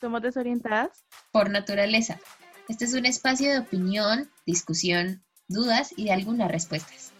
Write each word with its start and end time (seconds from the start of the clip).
Somos 0.00 0.22
desorientadas 0.22 1.04
por 1.32 1.50
naturaleza. 1.50 2.20
Este 2.68 2.84
es 2.84 2.94
un 2.94 3.04
espacio 3.04 3.50
de 3.50 3.58
opinión, 3.58 4.30
discusión, 4.46 5.24
dudas 5.48 5.92
y 5.96 6.04
de 6.04 6.12
algunas 6.12 6.52
respuestas. 6.52 7.10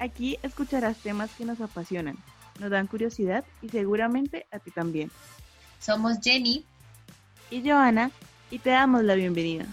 Aquí 0.00 0.38
escucharás 0.42 0.98
temas 0.98 1.30
que 1.34 1.46
nos 1.46 1.62
apasionan, 1.62 2.18
nos 2.60 2.70
dan 2.70 2.88
curiosidad 2.88 3.42
y 3.62 3.70
seguramente 3.70 4.46
a 4.50 4.58
ti 4.58 4.70
también. 4.70 5.10
Somos 5.78 6.18
Jenny 6.22 6.66
y 7.48 7.66
Joana 7.66 8.10
y 8.50 8.58
te 8.58 8.68
damos 8.68 9.02
la 9.02 9.14
bienvenida. 9.14 9.64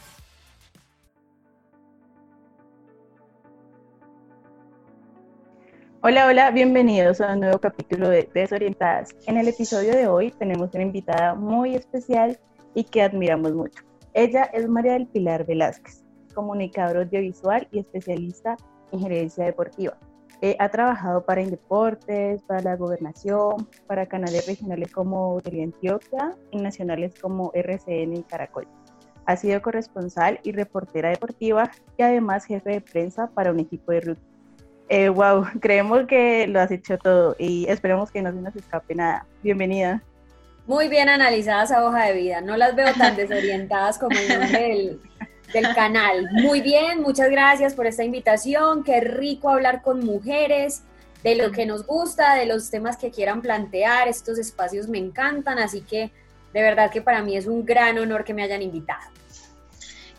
Hola, 5.99 6.27
hola, 6.27 6.51
bienvenidos 6.51 7.19
a 7.19 7.33
un 7.33 7.41
nuevo 7.41 7.59
capítulo 7.59 8.07
de 8.07 8.29
Desorientadas. 8.33 9.15
En 9.25 9.37
el 9.37 9.49
episodio 9.49 9.93
de 9.93 10.07
hoy 10.07 10.31
tenemos 10.31 10.73
una 10.73 10.83
invitada 10.83 11.35
muy 11.35 11.75
especial 11.75 12.39
y 12.73 12.83
que 12.83 13.01
admiramos 13.01 13.53
mucho. 13.53 13.83
Ella 14.13 14.43
es 14.53 14.67
María 14.67 14.93
del 14.93 15.07
Pilar 15.07 15.45
Velázquez, 15.45 16.03
comunicadora 16.33 17.01
audiovisual 17.01 17.67
y 17.71 17.79
especialista 17.79 18.57
en 18.91 18.99
gerencia 18.99 19.45
deportiva. 19.45 19.97
Eh, 20.41 20.55
ha 20.59 20.69
trabajado 20.69 21.23
para 21.25 21.41
Indeportes, 21.41 22.41
para 22.43 22.61
la 22.61 22.75
Gobernación, 22.75 23.67
para 23.87 24.05
canales 24.05 24.45
regionales 24.45 24.91
como 24.91 25.39
Teleantioquia 25.41 26.35
y 26.51 26.57
nacionales 26.57 27.13
como 27.19 27.51
RCN 27.53 28.17
y 28.17 28.23
Caracol. 28.23 28.67
Ha 29.25 29.37
sido 29.37 29.61
corresponsal 29.61 30.39
y 30.43 30.51
reportera 30.51 31.09
deportiva 31.09 31.71
y 31.97 32.03
además 32.03 32.45
jefe 32.45 32.71
de 32.71 32.81
prensa 32.81 33.27
para 33.27 33.51
un 33.51 33.59
equipo 33.59 33.93
de 33.93 34.01
rugby 34.01 34.33
eh, 34.89 35.09
wow, 35.09 35.45
creemos 35.61 36.05
que 36.07 36.47
lo 36.47 36.59
has 36.59 36.71
hecho 36.71 36.97
todo 36.97 37.35
y 37.39 37.65
esperemos 37.67 38.11
que 38.11 38.21
no 38.21 38.31
se 38.31 38.41
nos 38.41 38.55
escape 38.55 38.95
nada. 38.95 39.25
Bienvenida. 39.41 40.03
Muy 40.65 40.87
bien 40.87 41.09
analizada 41.09 41.63
esa 41.63 41.85
hoja 41.85 42.05
de 42.05 42.13
vida, 42.13 42.41
no 42.41 42.55
las 42.57 42.75
veo 42.75 42.93
tan 42.93 43.15
desorientadas 43.17 43.97
como 43.97 44.17
el 44.17 44.39
nombre 44.39 44.61
del, 44.61 45.01
del 45.53 45.75
canal. 45.75 46.29
Muy 46.31 46.61
bien, 46.61 47.01
muchas 47.01 47.29
gracias 47.29 47.73
por 47.73 47.85
esta 47.85 48.03
invitación, 48.03 48.83
qué 48.83 49.01
rico 49.01 49.49
hablar 49.49 49.81
con 49.81 50.05
mujeres, 50.05 50.83
de 51.23 51.35
lo 51.35 51.51
que 51.51 51.65
nos 51.65 51.85
gusta, 51.85 52.35
de 52.35 52.45
los 52.45 52.69
temas 52.69 52.97
que 52.97 53.09
quieran 53.09 53.41
plantear, 53.41 54.07
estos 54.07 54.37
espacios 54.37 54.87
me 54.87 54.97
encantan, 54.97 55.57
así 55.57 55.81
que 55.81 56.11
de 56.53 56.61
verdad 56.61 56.91
que 56.91 57.01
para 57.01 57.23
mí 57.23 57.35
es 57.37 57.47
un 57.47 57.65
gran 57.65 57.97
honor 57.97 58.23
que 58.23 58.33
me 58.33 58.43
hayan 58.43 58.61
invitado. 58.61 59.01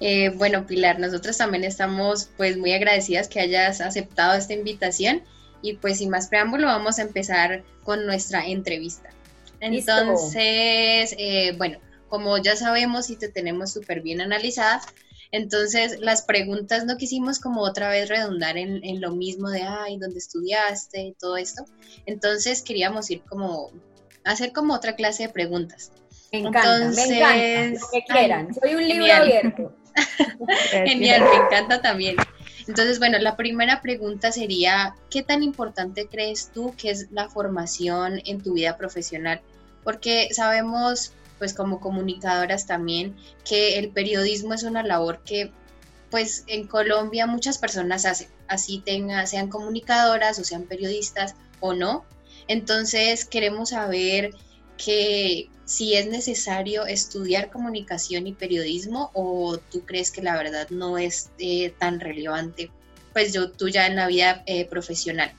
Eh, 0.00 0.30
bueno, 0.30 0.66
Pilar, 0.66 0.98
nosotros 0.98 1.36
también 1.36 1.62
estamos 1.64 2.30
pues 2.36 2.56
muy 2.56 2.72
agradecidas 2.72 3.28
que 3.28 3.40
hayas 3.40 3.80
aceptado 3.80 4.34
esta 4.34 4.54
invitación 4.54 5.22
y 5.62 5.74
pues 5.74 5.98
sin 5.98 6.10
más 6.10 6.28
preámbulo 6.28 6.66
vamos 6.66 6.98
a 6.98 7.02
empezar 7.02 7.62
con 7.84 8.04
nuestra 8.06 8.46
entrevista. 8.46 9.10
Entonces, 9.60 11.14
eh, 11.18 11.54
bueno, 11.56 11.78
como 12.08 12.38
ya 12.38 12.56
sabemos 12.56 13.10
y 13.10 13.16
te 13.16 13.28
tenemos 13.28 13.72
súper 13.72 14.02
bien 14.02 14.20
analizada, 14.20 14.82
entonces 15.32 15.98
las 16.00 16.22
preguntas 16.22 16.84
no 16.84 16.96
quisimos 16.96 17.40
como 17.40 17.62
otra 17.62 17.88
vez 17.88 18.08
redundar 18.08 18.56
en, 18.56 18.84
en, 18.84 19.00
lo 19.00 19.10
mismo 19.10 19.50
de, 19.50 19.62
ay, 19.62 19.98
¿dónde 19.98 20.18
estudiaste? 20.18 21.00
y 21.00 21.12
todo 21.14 21.36
esto. 21.36 21.64
Entonces 22.06 22.62
queríamos 22.62 23.10
ir 23.10 23.22
como, 23.22 23.72
hacer 24.24 24.52
como 24.52 24.74
otra 24.74 24.94
clase 24.94 25.24
de 25.24 25.28
preguntas. 25.30 25.90
Me 26.32 26.38
encanta, 26.38 26.90
me 26.94 27.04
encanta, 27.04 27.80
lo 27.80 27.88
que 27.90 28.04
quieran. 28.04 28.54
Soy 28.54 28.74
un 28.74 28.88
libro 28.88 29.12
abierto. 29.12 29.76
Genial, 30.70 31.22
me 31.22 31.46
encanta 31.46 31.82
también. 31.82 32.16
Entonces, 32.66 32.98
bueno, 32.98 33.18
la 33.18 33.36
primera 33.36 33.82
pregunta 33.82 34.32
sería, 34.32 34.94
¿qué 35.10 35.22
tan 35.22 35.42
importante 35.42 36.06
crees 36.06 36.50
tú 36.52 36.74
que 36.76 36.90
es 36.90 37.10
la 37.10 37.28
formación 37.28 38.22
en 38.24 38.42
tu 38.42 38.54
vida 38.54 38.76
profesional? 38.76 39.42
Porque 39.82 40.28
sabemos, 40.32 41.12
pues 41.38 41.52
como 41.52 41.80
comunicadoras 41.80 42.66
también, 42.66 43.16
que 43.44 43.78
el 43.78 43.90
periodismo 43.90 44.54
es 44.54 44.62
una 44.62 44.82
labor 44.82 45.20
que, 45.24 45.52
pues 46.10 46.44
en 46.46 46.66
Colombia 46.66 47.26
muchas 47.26 47.58
personas 47.58 48.06
hacen, 48.06 48.28
así 48.48 48.78
tengan, 48.78 49.26
sean 49.26 49.48
comunicadoras 49.48 50.38
o 50.38 50.44
sean 50.44 50.62
periodistas 50.62 51.34
o 51.60 51.74
no. 51.74 52.04
Entonces, 52.48 53.26
queremos 53.26 53.70
saber 53.70 54.34
que 54.76 55.48
si 55.64 55.94
es 55.94 56.06
necesario 56.06 56.86
estudiar 56.86 57.50
comunicación 57.50 58.26
y 58.26 58.32
periodismo 58.32 59.10
o 59.14 59.58
tú 59.58 59.84
crees 59.86 60.10
que 60.10 60.22
la 60.22 60.36
verdad 60.36 60.68
no 60.70 60.98
es 60.98 61.30
eh, 61.38 61.74
tan 61.78 62.00
relevante, 62.00 62.70
pues 63.12 63.32
yo 63.32 63.50
tú 63.50 63.68
ya 63.68 63.86
en 63.86 63.96
la 63.96 64.06
vida 64.06 64.42
eh, 64.46 64.66
profesional. 64.66 65.32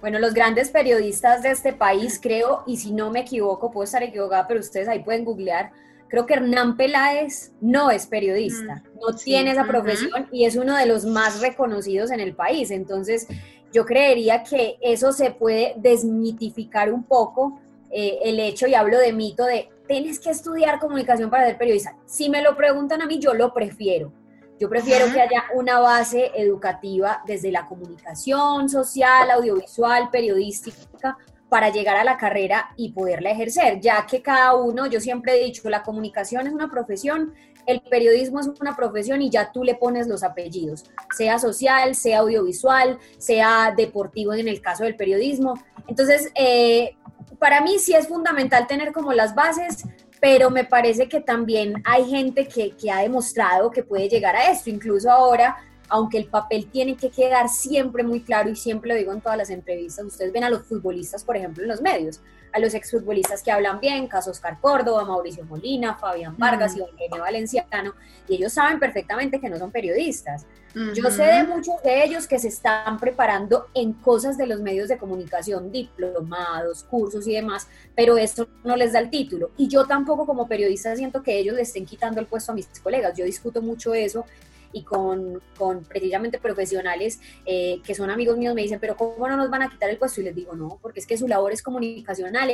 Bueno, 0.00 0.18
los 0.18 0.34
grandes 0.34 0.70
periodistas 0.70 1.42
de 1.42 1.50
este 1.50 1.72
país, 1.72 2.18
creo, 2.20 2.64
y 2.66 2.76
si 2.76 2.92
no 2.92 3.10
me 3.10 3.20
equivoco, 3.20 3.70
puedo 3.70 3.84
estar 3.84 4.02
equivocada, 4.02 4.48
pero 4.48 4.58
ustedes 4.58 4.88
ahí 4.88 5.00
pueden 5.04 5.24
googlear, 5.24 5.70
creo 6.08 6.26
que 6.26 6.34
Hernán 6.34 6.76
Peláez 6.76 7.52
no 7.60 7.90
es 7.90 8.06
periodista, 8.06 8.82
mm, 8.84 8.98
no 9.00 9.16
tiene 9.16 9.52
esa 9.52 9.64
profesión 9.64 10.28
y 10.32 10.44
es 10.44 10.56
uno 10.56 10.76
de 10.76 10.86
los 10.86 11.04
más 11.04 11.40
reconocidos 11.40 12.10
en 12.10 12.20
el 12.20 12.34
país. 12.34 12.70
Entonces, 12.70 13.28
yo 13.72 13.86
creería 13.86 14.42
que 14.42 14.76
eso 14.82 15.12
se 15.12 15.30
puede 15.30 15.74
desmitificar 15.76 16.92
un 16.92 17.04
poco 17.04 17.61
eh, 17.92 18.18
el 18.24 18.40
hecho, 18.40 18.66
y 18.66 18.74
hablo 18.74 18.98
de 18.98 19.12
mito, 19.12 19.44
de 19.44 19.68
tienes 19.86 20.18
que 20.18 20.30
estudiar 20.30 20.78
comunicación 20.78 21.28
para 21.28 21.46
ser 21.46 21.58
periodista. 21.58 21.96
Si 22.06 22.30
me 22.30 22.42
lo 22.42 22.56
preguntan 22.56 23.02
a 23.02 23.06
mí, 23.06 23.18
yo 23.18 23.34
lo 23.34 23.52
prefiero. 23.52 24.12
Yo 24.58 24.68
prefiero 24.68 25.12
que 25.12 25.20
haya 25.20 25.44
una 25.54 25.80
base 25.80 26.30
educativa 26.36 27.22
desde 27.26 27.50
la 27.50 27.66
comunicación 27.66 28.68
social, 28.68 29.30
audiovisual, 29.30 30.08
periodística, 30.10 31.18
para 31.48 31.68
llegar 31.68 31.96
a 31.96 32.04
la 32.04 32.16
carrera 32.16 32.70
y 32.76 32.92
poderla 32.92 33.30
ejercer, 33.30 33.80
ya 33.80 34.06
que 34.06 34.22
cada 34.22 34.54
uno, 34.54 34.86
yo 34.86 35.00
siempre 35.00 35.34
he 35.34 35.44
dicho, 35.44 35.68
la 35.68 35.82
comunicación 35.82 36.46
es 36.46 36.52
una 36.54 36.70
profesión, 36.70 37.34
el 37.66 37.82
periodismo 37.82 38.40
es 38.40 38.48
una 38.60 38.74
profesión 38.74 39.20
y 39.20 39.28
ya 39.28 39.52
tú 39.52 39.62
le 39.62 39.74
pones 39.74 40.06
los 40.06 40.22
apellidos, 40.22 40.84
sea 41.14 41.38
social, 41.38 41.94
sea 41.94 42.20
audiovisual, 42.20 42.98
sea 43.18 43.74
deportivo 43.76 44.32
en 44.32 44.48
el 44.48 44.62
caso 44.62 44.84
del 44.84 44.96
periodismo. 44.96 45.54
Entonces, 45.88 46.32
eh, 46.36 46.96
para 47.42 47.60
mí 47.60 47.80
sí 47.80 47.92
es 47.92 48.06
fundamental 48.06 48.68
tener 48.68 48.92
como 48.92 49.12
las 49.12 49.34
bases, 49.34 49.82
pero 50.20 50.48
me 50.48 50.62
parece 50.64 51.08
que 51.08 51.20
también 51.20 51.82
hay 51.84 52.08
gente 52.08 52.46
que, 52.46 52.70
que 52.76 52.88
ha 52.88 52.98
demostrado 52.98 53.72
que 53.72 53.82
puede 53.82 54.08
llegar 54.08 54.36
a 54.36 54.52
esto, 54.52 54.70
incluso 54.70 55.10
ahora 55.10 55.56
aunque 55.88 56.18
el 56.18 56.26
papel 56.26 56.70
tiene 56.70 56.96
que 56.96 57.10
quedar 57.10 57.48
siempre 57.48 58.04
muy 58.04 58.22
claro 58.22 58.48
y 58.48 58.54
siempre 58.54 58.90
lo 58.90 58.94
digo 58.94 59.12
en 59.12 59.20
todas 59.20 59.36
las 59.36 59.50
entrevistas, 59.50 60.06
ustedes 60.06 60.32
ven 60.32 60.44
a 60.44 60.50
los 60.50 60.62
futbolistas, 60.62 61.24
por 61.24 61.36
ejemplo, 61.36 61.64
en 61.64 61.68
los 61.68 61.82
medios, 61.82 62.20
a 62.52 62.58
los 62.58 62.74
exfutbolistas 62.74 63.42
que 63.42 63.50
hablan 63.50 63.80
bien, 63.80 64.06
caso 64.06 64.30
Oscar 64.30 64.58
Córdoba, 64.60 65.04
Mauricio 65.04 65.44
Molina, 65.44 65.94
Fabián 65.94 66.36
Vargas 66.36 66.76
y 66.76 66.80
Eugenio 66.80 67.22
Valenciano, 67.22 67.94
y 68.28 68.36
ellos 68.36 68.52
saben 68.52 68.78
perfectamente 68.78 69.40
que 69.40 69.48
no 69.48 69.58
son 69.58 69.70
periodistas. 69.70 70.46
Yo 70.94 71.10
sé 71.10 71.24
de 71.24 71.44
muchos 71.44 71.82
de 71.82 72.02
ellos 72.02 72.26
que 72.26 72.38
se 72.38 72.48
están 72.48 72.98
preparando 72.98 73.66
en 73.74 73.92
cosas 73.92 74.38
de 74.38 74.46
los 74.46 74.60
medios 74.60 74.88
de 74.88 74.96
comunicación, 74.96 75.70
diplomados, 75.70 76.84
cursos 76.84 77.26
y 77.26 77.34
demás, 77.34 77.68
pero 77.94 78.16
esto 78.16 78.48
no 78.64 78.74
les 78.74 78.94
da 78.94 79.00
el 79.00 79.10
título. 79.10 79.50
Y 79.58 79.68
yo 79.68 79.84
tampoco 79.86 80.24
como 80.24 80.48
periodista 80.48 80.96
siento 80.96 81.22
que 81.22 81.38
ellos 81.38 81.56
le 81.56 81.62
estén 81.62 81.84
quitando 81.84 82.20
el 82.20 82.26
puesto 82.26 82.52
a 82.52 82.54
mis 82.54 82.66
colegas. 82.82 83.18
Yo 83.18 83.26
discuto 83.26 83.60
mucho 83.60 83.92
eso 83.92 84.24
y 84.72 84.82
con, 84.82 85.40
con 85.58 85.84
precisamente 85.84 86.38
profesionales 86.38 87.20
eh, 87.44 87.80
que 87.84 87.94
son 87.94 88.10
amigos 88.10 88.36
míos 88.36 88.54
me 88.54 88.62
dicen, 88.62 88.80
pero 88.80 88.96
¿cómo 88.96 89.28
no 89.28 89.36
nos 89.36 89.50
van 89.50 89.62
a 89.62 89.70
quitar 89.70 89.90
el 89.90 89.98
puesto? 89.98 90.20
Y 90.20 90.24
les 90.24 90.34
digo, 90.34 90.54
no, 90.54 90.78
porque 90.80 91.00
es 91.00 91.06
que 91.06 91.16
su 91.16 91.28
labor 91.28 91.52
es 91.52 91.62
comunicacional, 91.62 92.50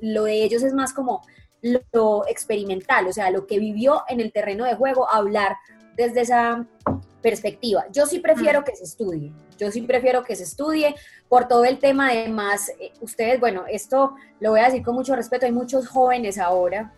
lo, 0.00 0.24
de 0.24 0.44
ellos 0.44 0.62
es 0.62 0.74
más 0.74 0.92
como 0.92 1.22
lo 1.62 2.26
experimental, 2.28 3.06
o 3.06 3.12
sea, 3.12 3.30
lo 3.30 3.46
que 3.46 3.58
vivió 3.58 4.02
en 4.08 4.20
el 4.20 4.32
terreno 4.32 4.64
de 4.64 4.74
juego, 4.74 5.10
hablar 5.10 5.56
desde 5.96 6.20
esa 6.20 6.66
perspectiva. 7.20 7.86
Yo 7.92 8.06
sí 8.06 8.20
prefiero 8.20 8.62
que 8.62 8.76
se 8.76 8.84
estudie, 8.84 9.32
yo 9.58 9.70
sí 9.72 9.82
prefiero 9.82 10.22
que 10.22 10.36
se 10.36 10.44
estudie 10.44 10.94
por 11.28 11.48
todo 11.48 11.64
el 11.64 11.78
tema 11.78 12.12
de 12.12 12.28
más, 12.28 12.68
eh, 12.68 12.92
ustedes, 13.00 13.40
bueno, 13.40 13.64
esto 13.68 14.14
lo 14.40 14.50
voy 14.50 14.60
a 14.60 14.66
decir 14.66 14.82
con 14.82 14.94
mucho 14.94 15.16
respeto, 15.16 15.46
hay 15.46 15.52
muchos 15.52 15.88
jóvenes 15.88 16.38
ahora 16.38 16.92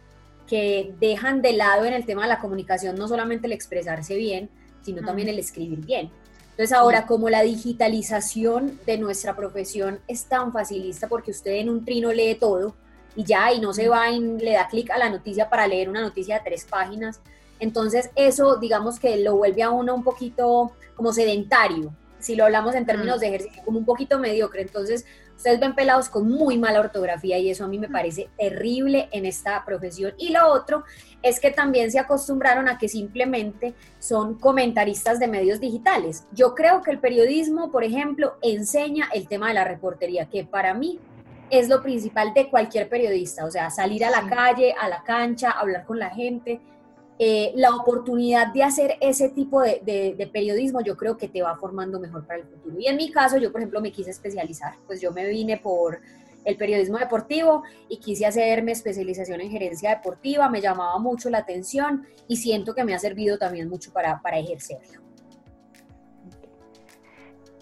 que 0.50 0.92
dejan 0.98 1.42
de 1.42 1.52
lado 1.52 1.84
en 1.84 1.94
el 1.94 2.05
tema 2.05 2.22
de 2.22 2.28
la 2.28 2.40
comunicación 2.40 2.96
no 2.96 3.06
solamente 3.06 3.46
el 3.46 3.52
expresarse 3.52 4.17
bien, 4.17 4.50
sino 4.82 5.03
también 5.05 5.29
el 5.29 5.38
escribir 5.38 5.85
bien. 5.85 6.11
Entonces 6.50 6.73
ahora 6.73 7.06
como 7.06 7.31
la 7.31 7.43
digitalización 7.43 8.79
de 8.85 8.99
nuestra 8.99 9.35
profesión 9.35 10.00
es 10.06 10.25
tan 10.25 10.53
facilista 10.53 11.09
porque 11.09 11.31
usted 11.31 11.53
en 11.53 11.71
un 11.71 11.85
trino 11.85 12.12
lee 12.12 12.35
todo 12.35 12.75
y 13.17 13.25
ya 13.25 13.53
y 13.53 13.61
no 13.61 13.73
se 13.73 13.88
va 13.88 14.11
y 14.11 14.21
le 14.21 14.53
da 14.53 14.69
clic 14.69 14.91
a 14.91 14.99
la 14.99 15.09
noticia 15.09 15.49
para 15.49 15.67
leer 15.67 15.88
una 15.88 16.03
noticia 16.03 16.37
de 16.37 16.44
tres 16.44 16.65
páginas, 16.65 17.21
entonces 17.59 18.11
eso 18.15 18.56
digamos 18.56 18.99
que 18.99 19.17
lo 19.19 19.37
vuelve 19.37 19.62
a 19.62 19.71
uno 19.71 19.94
un 19.94 20.05
poquito 20.05 20.73
como 20.94 21.12
sedentario, 21.12 21.94
si 22.19 22.37
lo 22.37 22.44
hablamos 22.44 22.75
en 22.75 22.87
términos 22.87 23.21
de 23.21 23.29
ejercicio, 23.29 23.62
como 23.65 23.79
un 23.79 23.85
poquito 23.85 24.19
mediocre. 24.19 24.62
Entonces 24.62 25.06
ustedes 25.40 25.58
ven 25.58 25.75
pelados 25.75 26.10
con 26.10 26.28
muy 26.28 26.58
mala 26.58 26.81
ortografía 26.81 27.38
y 27.38 27.48
eso 27.48 27.64
a 27.64 27.69
mí 27.69 27.78
me 27.78 27.88
parece 27.88 28.28
terrible 28.37 29.08
en 29.10 29.25
esta 29.25 29.64
profesión. 29.64 30.12
Y 30.19 30.34
lo 30.34 30.46
otro 30.52 30.84
es 31.22 31.40
que 31.40 31.50
también 31.50 31.90
se 31.90 31.98
acostumbraron 31.98 32.69
a 32.69 32.76
que 32.76 32.90
simplemente 32.90 33.72
son 33.98 34.34
comentaristas 34.34 35.19
de 35.19 35.28
medios 35.28 35.58
digitales. 35.58 36.26
Yo 36.32 36.54
creo 36.54 36.82
que 36.82 36.90
el 36.90 36.98
periodismo, 36.98 37.70
por 37.70 37.84
ejemplo, 37.84 38.37
enseña 38.42 39.08
el 39.14 39.28
tema 39.28 39.48
de 39.48 39.54
la 39.54 39.64
reportería, 39.64 40.28
que 40.28 40.44
para 40.44 40.75
mí 40.75 41.00
es 41.48 41.70
lo 41.70 41.81
principal 41.82 42.34
de 42.34 42.50
cualquier 42.50 42.90
periodista, 42.90 43.46
o 43.46 43.50
sea, 43.50 43.70
salir 43.70 44.04
a 44.04 44.10
la 44.10 44.28
calle, 44.28 44.75
a 44.78 44.88
la 44.88 45.02
cancha, 45.04 45.52
hablar 45.52 45.86
con 45.86 45.98
la 45.98 46.10
gente. 46.10 46.60
Eh, 47.22 47.52
la 47.55 47.76
oportunidad 47.76 48.50
de 48.50 48.62
hacer 48.62 48.96
ese 48.99 49.28
tipo 49.28 49.61
de, 49.61 50.31
periodismo 50.32 50.81
yo 50.81 50.96
creo 50.96 51.19
que 51.19 51.28
te 51.28 51.43
va 51.43 51.55
formando 51.55 52.00
mejor 52.00 52.26
para 52.26 52.40
el 52.40 52.46
futuro. 52.46 52.76
Y 52.78 52.87
en 52.87 52.96
mi 52.96 53.11
caso, 53.12 53.37
yo 53.37 53.52
por 53.52 53.61
ejemplo 53.61 53.82
me 53.82 53.93
quise 53.93 54.11
especializar, 54.11 54.72
pues 54.87 55.02
yo 55.02 55.12
me 55.12 55.28
vine 55.28 55.58
por 55.58 56.00
el 56.46 56.56
periodismo 56.56 56.96
deportivo 56.96 57.62
y 57.90 57.99
quise 57.99 58.25
hacerme 58.25 58.72
especialización 58.72 59.43
en 59.43 59.50
gerencia 59.50 59.90
deportiva, 59.90 60.49
me 60.49 60.62
llamaba 60.62 60.99
mucho 60.99 61.28
la 61.28 61.37
atención 61.37 62.06
y 62.26 62.37
siento 62.37 62.75
que 62.75 62.84
me 62.84 62.94
ha 62.94 62.99
servido 62.99 63.37
también 63.37 63.69
mucho 63.69 63.93
para, 63.93 64.22
para 64.22 64.38
ejercerlo. 64.38 65.02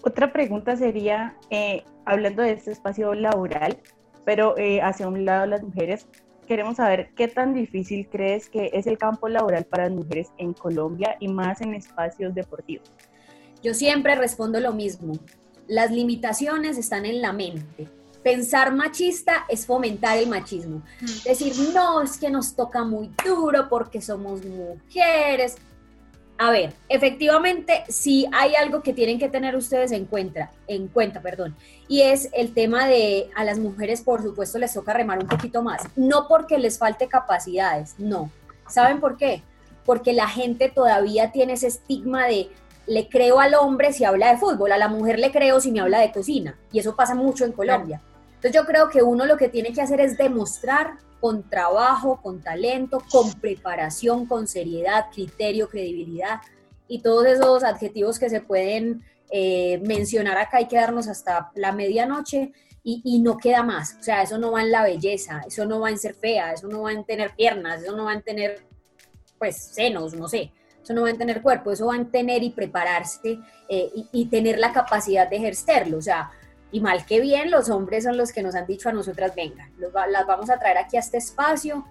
Otra 0.03 0.31
pregunta 0.31 0.77
sería, 0.77 1.35
eh, 1.49 1.83
hablando 2.05 2.43
de 2.43 2.53
este 2.53 2.71
espacio 2.71 3.13
laboral, 3.13 3.77
pero 4.23 4.57
eh, 4.57 4.79
hacia 4.81 5.09
un 5.09 5.25
lado 5.25 5.47
las 5.47 5.63
mujeres, 5.63 6.07
queremos 6.49 6.77
saber 6.77 7.11
qué 7.15 7.27
tan 7.27 7.53
difícil 7.53 8.09
crees 8.11 8.49
que 8.49 8.71
es 8.73 8.87
el 8.87 8.97
campo 8.97 9.29
laboral 9.29 9.65
para 9.65 9.83
las 9.83 9.93
mujeres 9.93 10.29
en 10.39 10.53
Colombia 10.53 11.15
y 11.19 11.27
más 11.27 11.61
en 11.61 11.75
espacios 11.75 12.33
deportivos. 12.33 12.89
Yo 13.61 13.75
siempre 13.75 14.15
respondo 14.15 14.59
lo 14.59 14.73
mismo. 14.73 15.13
Las 15.67 15.91
limitaciones 15.91 16.79
están 16.79 17.05
en 17.05 17.21
la 17.21 17.33
mente. 17.33 17.87
Pensar 18.23 18.73
machista 18.73 19.45
es 19.47 19.67
fomentar 19.67 20.17
el 20.17 20.27
machismo. 20.27 20.81
Mm. 21.01 21.23
Decir, 21.23 21.53
no, 21.71 22.01
es 22.01 22.17
que 22.17 22.31
nos 22.31 22.55
toca 22.55 22.83
muy 22.83 23.11
duro 23.23 23.69
porque 23.69 24.01
somos 24.01 24.43
mujeres. 24.43 25.55
A 26.41 26.51
ver, 26.51 26.71
efectivamente, 26.87 27.83
sí 27.89 28.25
hay 28.31 28.55
algo 28.55 28.81
que 28.81 28.93
tienen 28.93 29.19
que 29.19 29.27
tener 29.27 29.57
ustedes 29.57 29.91
en 29.91 30.05
cuenta, 30.05 30.49
en 30.67 30.87
cuenta, 30.87 31.21
perdón, 31.21 31.53
y 31.89 32.03
es 32.03 32.29
el 32.31 32.53
tema 32.53 32.87
de 32.87 33.29
a 33.35 33.43
las 33.43 33.59
mujeres, 33.59 34.01
por 34.01 34.23
supuesto, 34.23 34.57
les 34.57 34.73
toca 34.73 34.93
remar 34.93 35.19
un 35.19 35.27
poquito 35.27 35.61
más, 35.61 35.81
no 35.97 36.29
porque 36.29 36.57
les 36.57 36.77
falte 36.79 37.09
capacidades, 37.09 37.95
no. 37.97 38.31
¿Saben 38.69 39.01
por 39.01 39.17
qué? 39.17 39.43
Porque 39.83 40.13
la 40.13 40.29
gente 40.29 40.71
todavía 40.73 41.33
tiene 41.33 41.53
ese 41.53 41.67
estigma 41.67 42.25
de 42.25 42.49
le 42.87 43.09
creo 43.09 43.41
al 43.41 43.53
hombre 43.55 43.91
si 43.91 44.05
habla 44.05 44.31
de 44.31 44.37
fútbol, 44.37 44.71
a 44.71 44.77
la 44.77 44.87
mujer 44.87 45.19
le 45.19 45.33
creo 45.33 45.59
si 45.59 45.73
me 45.73 45.81
habla 45.81 45.99
de 45.99 46.13
cocina, 46.13 46.57
y 46.71 46.79
eso 46.79 46.95
pasa 46.95 47.15
mucho 47.15 47.43
en 47.43 47.51
Colombia. 47.51 48.01
Entonces 48.35 48.53
yo 48.53 48.65
creo 48.65 48.89
que 48.89 49.03
uno 49.03 49.25
lo 49.25 49.35
que 49.35 49.49
tiene 49.49 49.73
que 49.73 49.81
hacer 49.81 49.99
es 49.99 50.17
demostrar 50.17 50.99
con 51.19 51.49
trabajo, 51.49 52.21
con 52.21 52.41
talento, 52.41 53.03
con 53.11 53.33
preparación, 53.33 54.25
con 54.25 54.47
seriedad, 54.47 55.05
criterio, 55.11 55.69
credibilidad 55.69 56.41
y 56.87 57.01
todos 57.01 57.25
esos 57.27 57.63
adjetivos 57.63 58.19
que 58.19 58.29
se 58.29 58.41
pueden 58.41 59.03
eh, 59.31 59.79
mencionar 59.85 60.37
acá 60.37 60.57
hay 60.57 60.67
que 60.67 60.75
darnos 60.75 61.07
hasta 61.07 61.51
la 61.55 61.71
medianoche 61.71 62.51
y, 62.83 63.19
no 63.19 63.37
queda 63.37 63.61
más. 63.61 63.97
O 63.99 64.03
sea, 64.03 64.23
eso 64.23 64.39
no 64.39 64.51
va 64.51 64.63
en 64.63 64.71
la 64.71 64.81
belleza, 64.81 65.43
eso 65.45 65.63
no 65.65 65.79
va 65.79 65.91
en 65.91 65.99
ser 65.99 66.15
fea, 66.15 66.53
eso 66.53 66.67
no 66.67 66.81
va 66.81 66.91
en 66.91 67.03
tener 67.03 67.35
piernas, 67.35 67.83
eso 67.83 67.95
no 67.95 68.05
va 68.05 68.13
en 68.13 68.23
tener, 68.23 68.65
pues, 69.37 69.57
senos, 69.57 70.15
no 70.15 70.27
sé. 70.27 70.51
Eso 70.81 70.93
no 70.95 71.03
va 71.03 71.11
en 71.11 71.19
tener 71.19 71.43
cuerpo, 71.43 71.71
eso 71.71 71.85
va 71.87 71.95
en 71.95 72.09
tener 72.09 72.41
y 72.41 72.49
prepararse 72.49 73.37
eh, 73.67 73.91
y, 73.93 74.07
y 74.11 74.25
tener 74.25 74.57
la 74.57 74.73
capacidad 74.73 75.29
de 75.29 75.35
ejercerlo. 75.35 75.99
O 75.99 76.01
sea, 76.01 76.31
y 76.71 76.81
mal 76.81 77.05
que 77.05 77.19
bien, 77.19 77.51
los 77.51 77.69
hombres 77.69 78.03
son 78.03 78.17
los 78.17 78.31
que 78.31 78.43
nos 78.43 78.55
han 78.55 78.67
dicho 78.67 78.89
a 78.89 78.93
nosotras, 78.93 79.33
venga, 79.35 79.69
las 79.77 80.27
vamos 80.27 80.49
a 80.49 80.59
traer 80.59 80.77
aquí 80.77 80.97
a 80.97 80.99
este 80.99 81.17
espacio, 81.17 81.85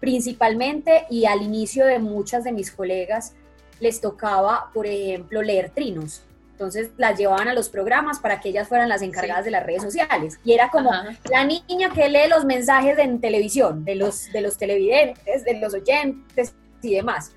principalmente, 0.00 1.06
y 1.10 1.24
al 1.26 1.42
inicio 1.42 1.86
de 1.86 1.98
muchas 1.98 2.44
de 2.44 2.52
mis 2.52 2.70
colegas 2.70 3.34
les 3.80 4.00
tocaba, 4.00 4.70
por 4.74 4.86
ejemplo, 4.86 5.42
leer 5.42 5.70
trinos. 5.70 6.22
Entonces 6.52 6.90
las 6.96 7.16
llevaban 7.16 7.46
a 7.46 7.54
los 7.54 7.68
programas 7.68 8.18
para 8.18 8.40
que 8.40 8.48
ellas 8.48 8.66
fueran 8.66 8.88
las 8.88 9.02
encargadas 9.02 9.44
de 9.44 9.52
las 9.52 9.64
redes 9.64 9.80
sociales. 9.80 10.40
Y 10.44 10.54
era 10.54 10.70
como 10.70 10.90
la 11.30 11.44
niña 11.44 11.90
que 11.94 12.08
lee 12.08 12.28
los 12.28 12.44
mensajes 12.44 12.98
en 12.98 13.20
televisión, 13.20 13.84
de 13.84 13.94
los, 13.94 14.32
de 14.32 14.40
los 14.40 14.58
televidentes, 14.58 15.44
de 15.44 15.54
los 15.60 15.72
oyentes 15.72 16.54
y 16.82 16.94
demás. 16.94 17.30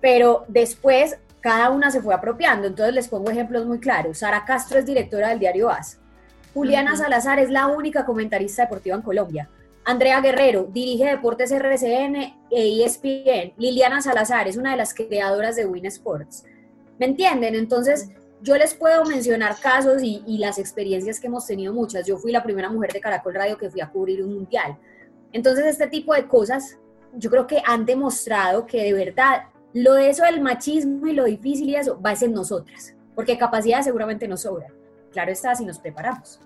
Pero 0.00 0.46
después 0.48 1.18
cada 1.42 1.68
una 1.68 1.90
se 1.90 2.00
fue 2.00 2.14
apropiando. 2.14 2.66
Entonces 2.66 2.94
les 2.94 3.08
pongo 3.08 3.30
ejemplos 3.30 3.66
muy 3.66 3.78
claros. 3.78 4.18
Sara 4.18 4.46
Castro 4.46 4.78
es 4.78 4.86
directora 4.86 5.28
del 5.28 5.38
diario 5.38 5.68
AS. 5.68 5.98
Juliana 6.54 6.96
Salazar 6.96 7.38
es 7.38 7.50
la 7.50 7.66
única 7.66 8.04
comentarista 8.04 8.62
deportiva 8.62 8.96
en 8.96 9.02
Colombia. 9.02 9.48
Andrea 9.84 10.20
Guerrero 10.20 10.68
dirige 10.70 11.06
Deportes 11.06 11.50
RCN 11.50 12.16
e 12.50 12.84
ESPN. 12.84 13.54
Liliana 13.56 14.02
Salazar 14.02 14.46
es 14.46 14.56
una 14.56 14.72
de 14.72 14.76
las 14.76 14.92
creadoras 14.92 15.56
de 15.56 15.64
Win 15.64 15.86
Sports. 15.86 16.44
¿Me 16.98 17.06
entienden? 17.06 17.54
Entonces, 17.54 18.10
yo 18.42 18.56
les 18.56 18.74
puedo 18.74 19.04
mencionar 19.04 19.56
casos 19.60 20.02
y, 20.02 20.22
y, 20.26 20.38
las 20.38 20.58
experiencias 20.58 21.18
que 21.18 21.28
hemos 21.28 21.46
tenido 21.46 21.72
muchas. 21.72 22.06
Yo 22.06 22.18
fui 22.18 22.32
la 22.32 22.42
primera 22.42 22.68
mujer 22.68 22.92
de 22.92 23.00
Caracol 23.00 23.34
Radio 23.34 23.56
que 23.56 23.70
fui 23.70 23.80
a 23.80 23.88
cubrir 23.88 24.22
un 24.22 24.34
mundial. 24.34 24.76
Entonces, 25.32 25.64
este 25.64 25.86
tipo 25.86 26.14
de 26.14 26.26
cosas, 26.28 26.78
yo 27.14 27.30
creo 27.30 27.46
que 27.46 27.62
han 27.64 27.86
demostrado 27.86 28.66
que 28.66 28.82
de 28.82 28.92
verdad 28.92 29.44
lo 29.72 29.94
de 29.94 30.10
eso 30.10 30.24
del 30.24 30.42
machismo 30.42 31.06
y 31.06 31.12
lo 31.12 31.24
difícil 31.24 31.70
y 31.70 31.76
eso 31.76 31.98
va 32.00 32.10
a 32.10 32.16
ser 32.16 32.30
nosotras, 32.30 32.94
porque 33.14 33.38
capacidad 33.38 33.80
seguramente 33.80 34.28
nos 34.28 34.42
sobra 34.42 34.66
claro 35.12 35.32
está, 35.32 35.54
si 35.54 35.64
nos 35.64 35.78
preparamos. 35.78 36.40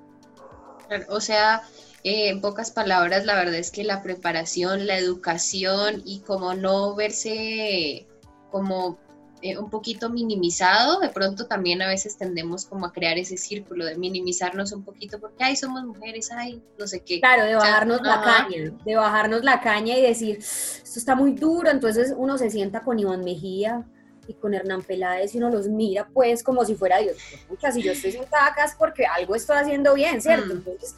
O 1.09 1.21
sea, 1.21 1.63
eh, 2.05 2.29
en 2.29 2.41
pocas 2.41 2.71
palabras, 2.71 3.25
la 3.25 3.35
verdad 3.35 3.57
es 3.57 3.71
que 3.71 3.83
la 3.83 4.03
preparación, 4.03 4.87
la 4.87 4.97
educación 4.97 6.03
y 6.05 6.21
como 6.21 6.55
no 6.55 6.95
verse 6.95 8.07
como 8.51 8.99
eh, 9.43 9.59
un 9.59 9.69
poquito 9.69 10.09
minimizado, 10.09 11.01
de 11.01 11.09
pronto 11.09 11.47
también 11.47 11.83
a 11.83 11.89
veces 11.89 12.17
tendemos 12.17 12.65
como 12.65 12.87
a 12.87 12.93
crear 12.93 13.19
ese 13.19 13.37
círculo 13.37 13.85
de 13.85 13.99
minimizarnos 13.99 14.73
un 14.73 14.85
poquito 14.85 15.21
porque, 15.21 15.45
ay, 15.45 15.57
somos 15.57 15.85
mujeres, 15.85 16.31
ay, 16.33 16.63
no 16.79 16.87
sé 16.87 17.01
qué. 17.01 17.21
Claro, 17.21 17.45
de 17.45 17.55
bajarnos 17.55 18.01
la 18.03 18.23
caña, 18.23 18.73
de 18.85 18.97
bajarnos 18.97 19.45
la 19.45 19.61
caña 19.61 19.99
y 19.99 20.03
decir, 20.03 20.39
esto 20.39 20.99
está 20.99 21.15
muy 21.15 21.33
duro, 21.33 21.71
entonces 21.71 22.15
uno 22.17 22.39
se 22.39 22.51
sienta 22.51 22.81
con 22.81 22.99
Iván 22.99 23.25
Mejía 23.25 23.85
y 24.27 24.35
con 24.35 24.55
Hernán 24.55 24.83
Peláez 24.83 25.35
y 25.35 25.39
uno 25.39 25.51
los 25.51 25.69
mira 25.69 26.09
pues 26.13 26.43
como 26.43 26.65
si 26.65 26.75
fuera 26.75 26.99
Dios. 26.99 27.17
Pucha, 27.49 27.73
si 27.73 27.83
yo 27.83 27.93
estoy 27.93 28.13
sentada 28.13 28.47
acá 28.47 28.65
es 28.65 28.75
porque 28.75 29.07
algo 29.07 29.35
estoy 29.35 29.57
haciendo 29.57 29.95
bien, 29.95 30.21
¿cierto? 30.21 30.47
Mm. 30.47 30.59
Entonces, 30.59 30.95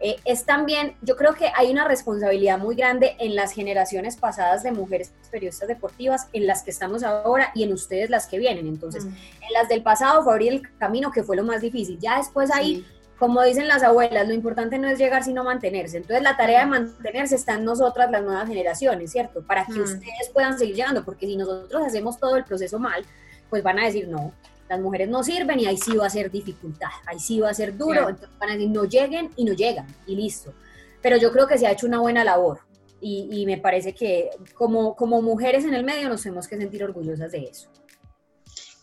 eh, 0.00 0.16
es 0.24 0.44
también, 0.44 0.94
yo 1.02 1.16
creo 1.16 1.34
que 1.34 1.50
hay 1.56 1.70
una 1.70 1.86
responsabilidad 1.86 2.58
muy 2.58 2.76
grande 2.76 3.16
en 3.18 3.34
las 3.34 3.52
generaciones 3.52 4.16
pasadas 4.16 4.62
de 4.62 4.70
mujeres 4.70 5.12
periodistas 5.30 5.66
deportivas, 5.66 6.28
en 6.32 6.46
las 6.46 6.62
que 6.62 6.70
estamos 6.70 7.02
ahora 7.02 7.50
y 7.54 7.64
en 7.64 7.72
ustedes 7.72 8.08
las 8.08 8.26
que 8.26 8.38
vienen. 8.38 8.68
Entonces, 8.68 9.04
mm. 9.04 9.08
en 9.08 9.52
las 9.52 9.68
del 9.68 9.82
pasado 9.82 10.22
fue 10.22 10.32
abrir 10.32 10.52
el 10.52 10.78
camino 10.78 11.10
que 11.10 11.24
fue 11.24 11.36
lo 11.36 11.42
más 11.42 11.60
difícil. 11.60 11.98
Ya 11.98 12.18
después 12.18 12.50
ahí 12.50 12.86
como 13.18 13.42
dicen 13.42 13.66
las 13.66 13.82
abuelas, 13.82 14.28
lo 14.28 14.34
importante 14.34 14.78
no 14.78 14.88
es 14.88 14.98
llegar 14.98 15.24
sino 15.24 15.42
mantenerse. 15.42 15.96
Entonces 15.96 16.22
la 16.22 16.36
tarea 16.36 16.60
de 16.60 16.66
mantenerse 16.66 17.34
está 17.34 17.54
en 17.54 17.64
nosotras, 17.64 18.10
las 18.10 18.22
nuevas 18.22 18.48
generaciones, 18.48 19.10
¿cierto? 19.10 19.42
Para 19.42 19.66
que 19.66 19.72
mm. 19.72 19.82
ustedes 19.82 20.30
puedan 20.32 20.56
seguir 20.58 20.76
llegando, 20.76 21.04
porque 21.04 21.26
si 21.26 21.36
nosotros 21.36 21.82
hacemos 21.84 22.18
todo 22.18 22.36
el 22.36 22.44
proceso 22.44 22.78
mal, 22.78 23.04
pues 23.50 23.62
van 23.62 23.78
a 23.80 23.86
decir, 23.86 24.06
no, 24.06 24.32
las 24.68 24.80
mujeres 24.80 25.08
no 25.08 25.24
sirven 25.24 25.58
y 25.58 25.66
ahí 25.66 25.76
sí 25.76 25.96
va 25.96 26.06
a 26.06 26.10
ser 26.10 26.30
dificultad, 26.30 26.90
ahí 27.06 27.18
sí 27.18 27.40
va 27.40 27.50
a 27.50 27.54
ser 27.54 27.76
duro, 27.76 28.08
entonces 28.08 28.38
van 28.38 28.50
a 28.50 28.52
decir, 28.52 28.70
no 28.70 28.84
lleguen 28.84 29.30
y 29.34 29.44
no 29.44 29.52
llegan, 29.52 29.86
y 30.06 30.14
listo. 30.14 30.54
Pero 31.02 31.16
yo 31.16 31.32
creo 31.32 31.46
que 31.46 31.58
se 31.58 31.66
ha 31.66 31.72
hecho 31.72 31.86
una 31.86 31.98
buena 31.98 32.22
labor 32.22 32.60
y, 33.00 33.28
y 33.32 33.46
me 33.46 33.58
parece 33.58 33.94
que 33.94 34.30
como, 34.54 34.94
como 34.94 35.22
mujeres 35.22 35.64
en 35.64 35.74
el 35.74 35.84
medio 35.84 36.08
nos 36.08 36.22
tenemos 36.22 36.46
que 36.46 36.56
sentir 36.56 36.84
orgullosas 36.84 37.32
de 37.32 37.44
eso. 37.44 37.68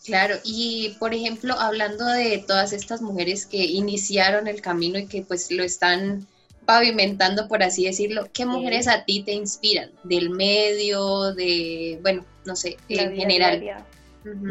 Claro, 0.06 0.36
y 0.44 0.96
por 1.00 1.14
ejemplo, 1.14 1.54
hablando 1.58 2.06
de 2.06 2.44
todas 2.46 2.72
estas 2.72 3.02
mujeres 3.02 3.44
que 3.44 3.64
iniciaron 3.64 4.46
el 4.46 4.60
camino 4.60 4.98
y 4.98 5.06
que 5.06 5.22
pues 5.22 5.50
lo 5.50 5.64
están 5.64 6.26
pavimentando, 6.64 7.48
por 7.48 7.62
así 7.62 7.86
decirlo, 7.86 8.28
¿qué 8.32 8.46
mujeres 8.46 8.86
a 8.86 9.04
ti 9.04 9.22
te 9.24 9.32
inspiran? 9.32 9.90
Del 10.04 10.30
medio, 10.30 11.32
de, 11.34 11.98
bueno, 12.02 12.24
no 12.44 12.54
sé, 12.54 12.76
en 12.88 13.16
general. 13.16 13.84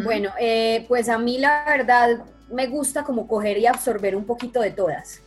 Bueno, 0.03 0.31
eh, 0.39 0.85
pues 0.87 1.09
a 1.09 1.17
mí 1.17 1.37
la 1.37 1.65
verdad 1.65 2.23
me 2.49 2.67
gusta 2.67 3.03
como 3.03 3.27
coger 3.27 3.57
y 3.57 3.65
absorber 3.65 4.15
un 4.15 4.25
poquito 4.25 4.61
de 4.61 4.71
todas. 4.71 5.21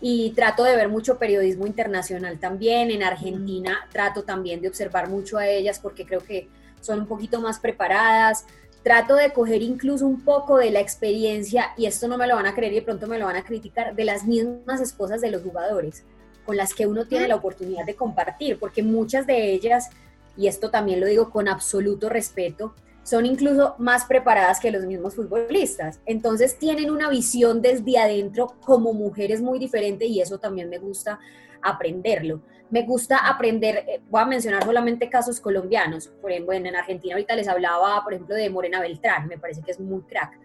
Y 0.00 0.30
trato 0.30 0.64
de 0.64 0.76
ver 0.76 0.88
mucho 0.88 1.18
periodismo 1.18 1.66
internacional 1.66 2.38
también. 2.38 2.90
En 2.90 3.02
Argentina 3.02 3.86
trato 3.90 4.22
también 4.22 4.60
de 4.60 4.68
observar 4.68 5.08
mucho 5.08 5.38
a 5.38 5.48
ellas 5.48 5.78
porque 5.80 6.04
creo 6.04 6.20
que 6.20 6.48
son 6.82 7.00
un 7.00 7.06
poquito 7.06 7.40
más 7.40 7.58
preparadas 7.58 8.44
trato 8.82 9.14
de 9.14 9.32
coger 9.32 9.62
incluso 9.62 10.06
un 10.06 10.24
poco 10.24 10.58
de 10.58 10.70
la 10.70 10.80
experiencia, 10.80 11.72
y 11.76 11.86
esto 11.86 12.08
no 12.08 12.18
me 12.18 12.26
lo 12.26 12.36
van 12.36 12.46
a 12.46 12.54
creer 12.54 12.72
y 12.72 12.76
de 12.76 12.82
pronto 12.82 13.06
me 13.06 13.18
lo 13.18 13.26
van 13.26 13.36
a 13.36 13.44
criticar, 13.44 13.94
de 13.94 14.04
las 14.04 14.24
mismas 14.24 14.80
esposas 14.80 15.20
de 15.20 15.30
los 15.30 15.42
jugadores, 15.42 16.04
con 16.44 16.56
las 16.56 16.74
que 16.74 16.86
uno 16.86 17.06
tiene 17.06 17.28
la 17.28 17.36
oportunidad 17.36 17.84
de 17.84 17.96
compartir, 17.96 18.58
porque 18.58 18.82
muchas 18.82 19.26
de 19.26 19.52
ellas, 19.52 19.90
y 20.36 20.46
esto 20.46 20.70
también 20.70 21.00
lo 21.00 21.06
digo 21.06 21.30
con 21.30 21.48
absoluto 21.48 22.08
respeto, 22.08 22.74
son 23.02 23.24
incluso 23.24 23.76
más 23.78 24.04
preparadas 24.04 24.58
que 24.58 24.72
los 24.72 24.84
mismos 24.84 25.14
futbolistas. 25.14 26.00
Entonces 26.06 26.58
tienen 26.58 26.90
una 26.90 27.08
visión 27.08 27.62
desde 27.62 27.98
adentro 27.98 28.56
como 28.64 28.92
mujeres 28.92 29.40
muy 29.40 29.60
diferente 29.60 30.06
y 30.06 30.20
eso 30.20 30.38
también 30.38 30.68
me 30.68 30.78
gusta 30.78 31.20
aprenderlo. 31.62 32.40
Me 32.70 32.82
gusta 32.82 33.18
aprender, 33.18 33.84
eh, 33.86 34.00
voy 34.08 34.22
a 34.22 34.24
mencionar 34.24 34.64
solamente 34.64 35.08
casos 35.08 35.40
colombianos, 35.40 36.08
por 36.08 36.30
ejemplo, 36.32 36.52
en 36.52 36.74
Argentina 36.74 37.14
ahorita 37.14 37.36
les 37.36 37.48
hablaba, 37.48 38.02
por 38.02 38.12
ejemplo, 38.12 38.34
de 38.34 38.50
Morena 38.50 38.80
Beltrán, 38.80 39.28
me 39.28 39.38
parece 39.38 39.62
que 39.62 39.70
es 39.70 39.80
muy 39.80 40.02
crack, 40.02 40.38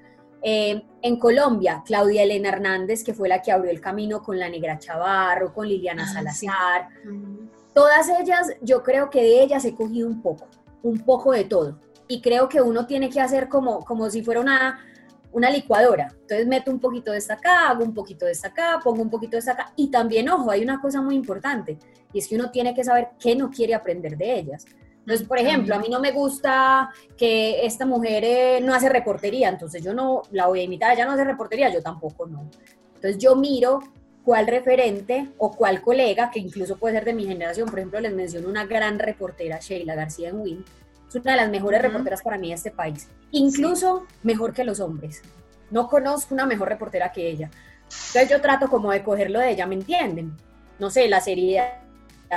Eh, 0.43 0.81
en 1.03 1.19
Colombia, 1.19 1.83
Claudia 1.85 2.23
Elena 2.23 2.49
Hernández, 2.49 3.03
que 3.03 3.13
fue 3.13 3.29
la 3.29 3.43
que 3.43 3.51
abrió 3.51 3.69
el 3.69 3.79
camino 3.79 4.23
con 4.23 4.39
la 4.39 4.49
Negra 4.49 4.79
Chavarro, 4.79 5.53
con 5.53 5.67
Liliana 5.67 6.03
ah, 6.03 6.13
Salazar. 6.13 6.89
Todas 7.73 8.09
ellas, 8.09 8.49
yo 8.61 8.81
creo 8.81 9.09
que 9.11 9.21
de 9.21 9.43
ellas 9.43 9.63
he 9.65 9.75
cogido 9.75 10.07
un 10.07 10.21
poco, 10.21 10.47
un 10.81 10.99
poco 11.05 11.31
de 11.31 11.43
todo. 11.43 11.79
Y 12.07 12.21
creo 12.21 12.49
que 12.49 12.59
uno 12.59 12.87
tiene 12.87 13.09
que 13.09 13.21
hacer 13.21 13.47
como, 13.49 13.85
como 13.85 14.09
si 14.09 14.23
fuera 14.23 14.41
una, 14.41 14.79
una 15.31 15.49
licuadora. 15.49 16.07
Entonces 16.21 16.47
meto 16.47 16.71
un 16.71 16.79
poquito 16.79 17.11
de 17.11 17.17
esta 17.17 17.35
acá, 17.35 17.69
hago 17.69 17.83
un 17.83 17.93
poquito 17.93 18.25
de 18.25 18.31
esta 18.31 18.49
acá, 18.49 18.79
pongo 18.83 19.01
un 19.01 19.09
poquito 19.09 19.31
de 19.31 19.39
esta 19.39 19.53
acá. 19.53 19.73
Y 19.75 19.89
también, 19.89 20.29
ojo, 20.29 20.51
hay 20.51 20.63
una 20.63 20.79
cosa 20.81 21.01
muy 21.01 21.15
importante, 21.15 21.77
y 22.13 22.19
es 22.19 22.27
que 22.27 22.35
uno 22.35 22.51
tiene 22.51 22.73
que 22.73 22.83
saber 22.83 23.09
qué 23.19 23.35
no 23.35 23.49
quiere 23.49 23.73
aprender 23.73 24.17
de 24.17 24.39
ellas. 24.39 24.65
Entonces, 24.99 25.27
por 25.27 25.39
ejemplo, 25.39 25.73
a 25.73 25.79
mí 25.79 25.87
no 25.89 25.99
me 25.99 26.11
gusta 26.11 26.91
que 27.17 27.65
esta 27.65 27.85
mujer 27.85 28.23
eh, 28.23 28.59
no 28.61 28.73
hace 28.73 28.87
reportería, 28.87 29.49
entonces 29.49 29.83
yo 29.83 29.93
no 29.93 30.21
la 30.31 30.45
voy 30.47 30.59
a 30.59 30.63
imitar, 30.63 30.93
ella 30.93 31.05
no 31.05 31.13
hace 31.13 31.23
reportería, 31.23 31.73
yo 31.73 31.81
tampoco 31.81 32.27
no. 32.27 32.47
Entonces 32.95 33.17
yo 33.17 33.35
miro 33.35 33.79
cuál 34.23 34.45
referente 34.45 35.29
o 35.39 35.51
cuál 35.51 35.81
colega, 35.81 36.29
que 36.29 36.39
incluso 36.39 36.77
puede 36.77 36.95
ser 36.95 37.05
de 37.05 37.13
mi 37.13 37.25
generación, 37.25 37.67
por 37.67 37.79
ejemplo, 37.79 37.99
les 37.99 38.13
menciono 38.13 38.47
una 38.47 38.65
gran 38.65 38.99
reportera, 38.99 39.59
Sheila 39.59 39.95
García 39.95 40.29
en 40.29 40.39
Win, 40.39 40.65
es 41.19 41.23
una 41.23 41.33
de 41.33 41.41
las 41.41 41.49
mejores 41.49 41.81
reporteras 41.81 42.21
para 42.21 42.37
mí 42.37 42.49
de 42.49 42.55
este 42.55 42.71
país, 42.71 43.07
incluso 43.31 44.05
mejor 44.23 44.53
que 44.53 44.63
los 44.63 44.79
hombres. 44.79 45.21
No 45.69 45.87
conozco 45.87 46.33
una 46.33 46.45
mejor 46.45 46.69
reportera 46.69 47.11
que 47.11 47.29
ella. 47.29 47.49
Entonces 47.83 48.29
yo 48.29 48.41
trato 48.41 48.69
como 48.69 48.91
de 48.91 49.03
cogerlo 49.03 49.39
de 49.39 49.51
ella, 49.51 49.67
¿me 49.67 49.75
entienden? 49.75 50.35
No 50.79 50.89
sé, 50.89 51.07
la 51.07 51.19
seriedad 51.19 51.79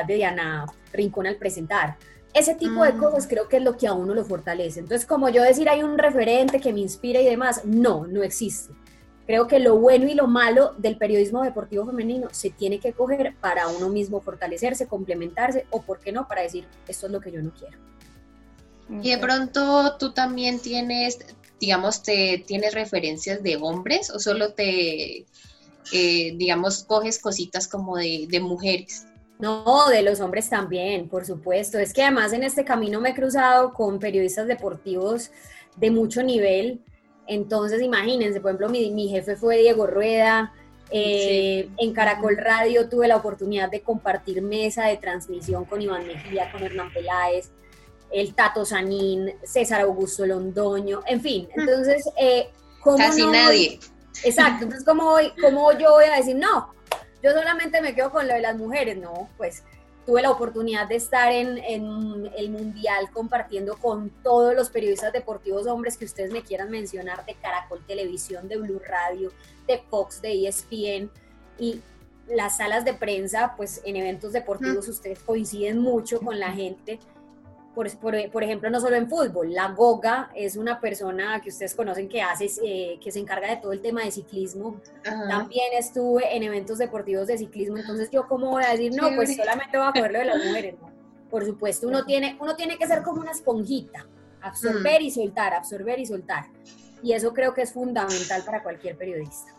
de 0.07 0.15
Diana 0.15 0.67
Rincón 0.93 1.27
al 1.27 1.37
presentar. 1.37 1.97
Ese 2.33 2.57
tipo 2.57 2.83
de 2.83 2.93
mm. 2.93 2.99
cosas 2.99 3.29
creo 3.29 3.49
que 3.49 3.59
es 3.59 3.63
lo 3.63 3.77
que 3.77 3.87
a 3.87 3.93
uno 3.93 4.13
lo 4.13 4.25
fortalece. 4.25 4.81
Entonces, 4.81 5.07
como 5.07 5.29
yo 5.29 5.43
decir 5.43 5.69
hay 5.69 5.85
un 5.85 5.97
referente 5.97 6.61
que 6.61 6.73
me 6.73 6.81
inspira 6.81 7.21
y 7.21 7.27
demás, 7.27 7.65
no, 7.65 8.07
no 8.09 8.25
existe. 8.25 8.75
Creo 9.27 9.47
que 9.47 9.59
lo 9.61 9.79
bueno 9.79 10.07
y 10.07 10.15
lo 10.15 10.27
malo 10.27 10.75
del 10.77 10.99
periodismo 10.99 11.43
deportivo 11.43 11.87
femenino 11.87 12.29
se 12.33 12.51
tiene 12.51 12.79
que 12.81 12.93
coger 12.93 13.35
para 13.41 13.69
uno 13.69 13.89
mismo 13.89 14.21
fortalecerse, 14.21 14.87
complementarse 14.87 15.67
o, 15.71 15.81
¿por 15.81 16.01
qué 16.01 16.13
no?, 16.13 16.29
para 16.29 16.43
decir, 16.43 16.67
esto 16.89 17.07
es 17.07 17.13
lo 17.13 17.21
que 17.21 17.33
yo 17.33 17.41
no 17.41 17.51
quiero. 17.53 17.79
Y 18.89 19.11
de 19.11 19.19
pronto 19.19 19.97
tú 19.99 20.13
también 20.13 20.61
tienes, 20.61 21.19
digamos, 21.61 22.03
te 22.03 22.45
tienes 22.47 22.75
referencias 22.75 23.43
de 23.43 23.57
hombres 23.57 24.11
o 24.11 24.19
solo 24.19 24.53
te, 24.53 25.25
eh, 25.93 26.35
digamos, 26.37 26.85
coges 26.85 27.19
cositas 27.19 27.67
como 27.67 27.97
de, 27.97 28.27
de 28.29 28.41
mujeres. 28.41 29.07
No, 29.39 29.89
de 29.89 30.03
los 30.03 30.21
hombres 30.21 30.49
también, 30.49 31.09
por 31.09 31.25
supuesto. 31.25 31.79
Es 31.79 31.93
que 31.93 32.03
además 32.03 32.33
en 32.33 32.45
este 32.45 32.65
camino 32.65 33.01
me 33.01 33.11
he 33.11 33.15
cruzado 33.15 33.73
con 33.73 33.99
periodistas 33.99 34.47
deportivos 34.47 35.31
de 35.77 35.91
mucho 35.91 36.23
nivel. 36.23 36.81
Entonces, 37.27 37.83
imagínense, 37.83 38.41
por 38.41 38.51
ejemplo, 38.51 38.69
mi, 38.69 39.09
jefe 39.09 39.35
fue 39.37 39.59
Diego 39.59 39.87
Rueda. 39.87 40.53
Eh, 40.91 41.69
en 41.79 41.93
Caracol 41.93 42.37
Radio 42.37 42.89
tuve 42.89 43.09
la 43.09 43.17
oportunidad 43.17 43.71
de 43.71 43.81
compartir 43.81 44.43
mesa 44.43 44.87
de 44.87 44.99
transmisión 44.99 45.65
con 45.65 45.83
Iván 45.83 46.07
Mejía, 46.07 46.53
con 46.53 46.63
Hernán 46.63 46.93
Peláez 46.93 47.51
el 48.11 48.35
Tato 48.35 48.65
Sanín, 48.65 49.35
César 49.43 49.81
Augusto 49.83 50.25
Londoño, 50.27 51.03
en 51.07 51.21
fin. 51.21 51.49
Mm. 51.55 51.61
Entonces, 51.61 52.09
eh, 52.17 52.51
Casi 52.97 53.27
nadie. 53.27 53.81
Exacto, 54.23 54.63
entonces, 54.65 54.85
¿cómo, 54.85 55.17
¿cómo 55.41 55.73
yo 55.73 55.93
voy 55.93 56.05
a 56.05 56.17
decir, 56.17 56.37
no, 56.37 56.73
yo 57.23 57.33
solamente 57.33 57.81
me 57.81 57.95
quedo 57.95 58.11
con 58.11 58.29
lo 58.29 58.35
de 58.35 58.41
las 58.41 58.57
mujeres? 58.57 58.97
No, 58.97 59.29
pues 59.37 59.65
tuve 60.07 60.21
la 60.21 60.31
oportunidad 60.31 60.87
de 60.87 60.97
estar 60.97 61.33
en, 61.33 61.57
en, 61.59 62.31
el 62.37 62.51
Mundial 62.51 63.11
compartiendo 63.11 63.77
con 63.77 64.11
todos 64.23 64.55
los 64.55 64.69
periodistas 64.69 65.13
deportivos 65.13 65.67
hombres 65.67 65.97
que 65.97 66.05
ustedes 66.05 66.31
me 66.31 66.43
quieran 66.43 66.71
mencionar, 66.71 67.25
de 67.25 67.35
Caracol 67.35 67.83
Televisión, 67.87 68.47
de 68.47 68.59
Blue 68.59 68.81
Radio, 68.87 69.33
de 69.67 69.83
Fox, 69.89 70.21
de 70.21 70.47
ESPN, 70.47 71.11
y 71.59 71.81
las 72.29 72.59
salas 72.59 72.85
de 72.85 72.95
prensa, 72.95 73.55
pues 73.57 73.81
en 73.85 73.97
eventos 73.97 74.33
deportivos 74.33 74.87
mm. 74.87 74.91
ustedes 74.91 75.19
coinciden 75.21 75.79
mucho 75.79 76.21
con 76.21 76.39
la 76.39 76.53
gente 76.53 76.99
por, 77.75 78.31
por, 78.31 78.45
ejemplo, 78.45 78.71
no 78.71 78.81
solo 78.81 78.97
en 78.97 79.09
fútbol, 79.09 79.53
la 79.53 79.69
Goga 79.69 80.31
es 80.35 80.57
una 80.57 80.81
persona 80.81 81.41
que 81.43 81.49
ustedes 81.49 81.75
conocen 81.75 82.09
que 82.09 82.23
hace, 82.23 82.49
eh, 82.65 82.99
que 83.03 83.11
se 83.11 83.19
encarga 83.19 83.51
de 83.51 83.57
todo 83.57 83.73
el 83.73 83.81
tema 83.81 84.05
de 84.05 84.13
ciclismo. 84.13 84.81
También 85.03 85.67
estuve 85.77 86.37
en 86.37 86.45
eventos 86.45 86.79
deportivos 86.79 87.27
de 87.27 87.37
ciclismo, 87.37 87.77
entonces 87.77 88.11
yo 88.11 88.27
cómo 88.29 88.51
voy 88.51 88.65
a 88.65 88.71
decir, 88.71 88.93
no, 88.95 89.09
pues 89.17 89.37
solamente 89.37 89.77
voy 89.77 89.89
a 89.89 89.93
cogerlo 89.93 90.19
de 90.21 90.25
las 90.25 90.37
mujeres. 90.47 90.77
Por 91.29 91.45
supuesto, 91.45 91.89
uno 91.89 92.05
tiene, 92.05 92.37
uno 92.41 92.55
tiene 92.55 92.79
que 92.79 92.87
ser 92.87 93.03
como 93.03 93.21
una 93.21 93.33
esponjita, 93.33 94.07
absorber 94.41 95.01
mm. 95.01 95.05
y 95.05 95.11
soltar, 95.11 95.53
absorber 95.53 95.99
y 95.99 96.07
soltar. 96.07 96.45
Y 97.03 97.13
eso 97.13 97.35
creo 97.35 97.53
que 97.55 97.63
es 97.63 97.73
fundamental 97.73 98.43
para 98.47 98.63
cualquier 98.63 98.97
periodista. 98.97 99.53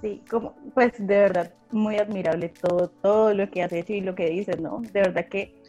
Sí, 0.00 0.22
como, 0.28 0.54
pues 0.74 0.92
de 0.98 1.18
verdad, 1.18 1.54
muy 1.70 1.96
admirable 1.96 2.48
todo, 2.48 2.88
todo 2.88 3.34
lo 3.34 3.50
que 3.50 3.62
has 3.62 3.72
hecho 3.72 3.92
y 3.92 4.00
lo 4.00 4.14
que 4.14 4.28
dices, 4.30 4.60
¿no? 4.60 4.80
De 4.80 5.00
verdad 5.00 5.26
que 5.28 5.63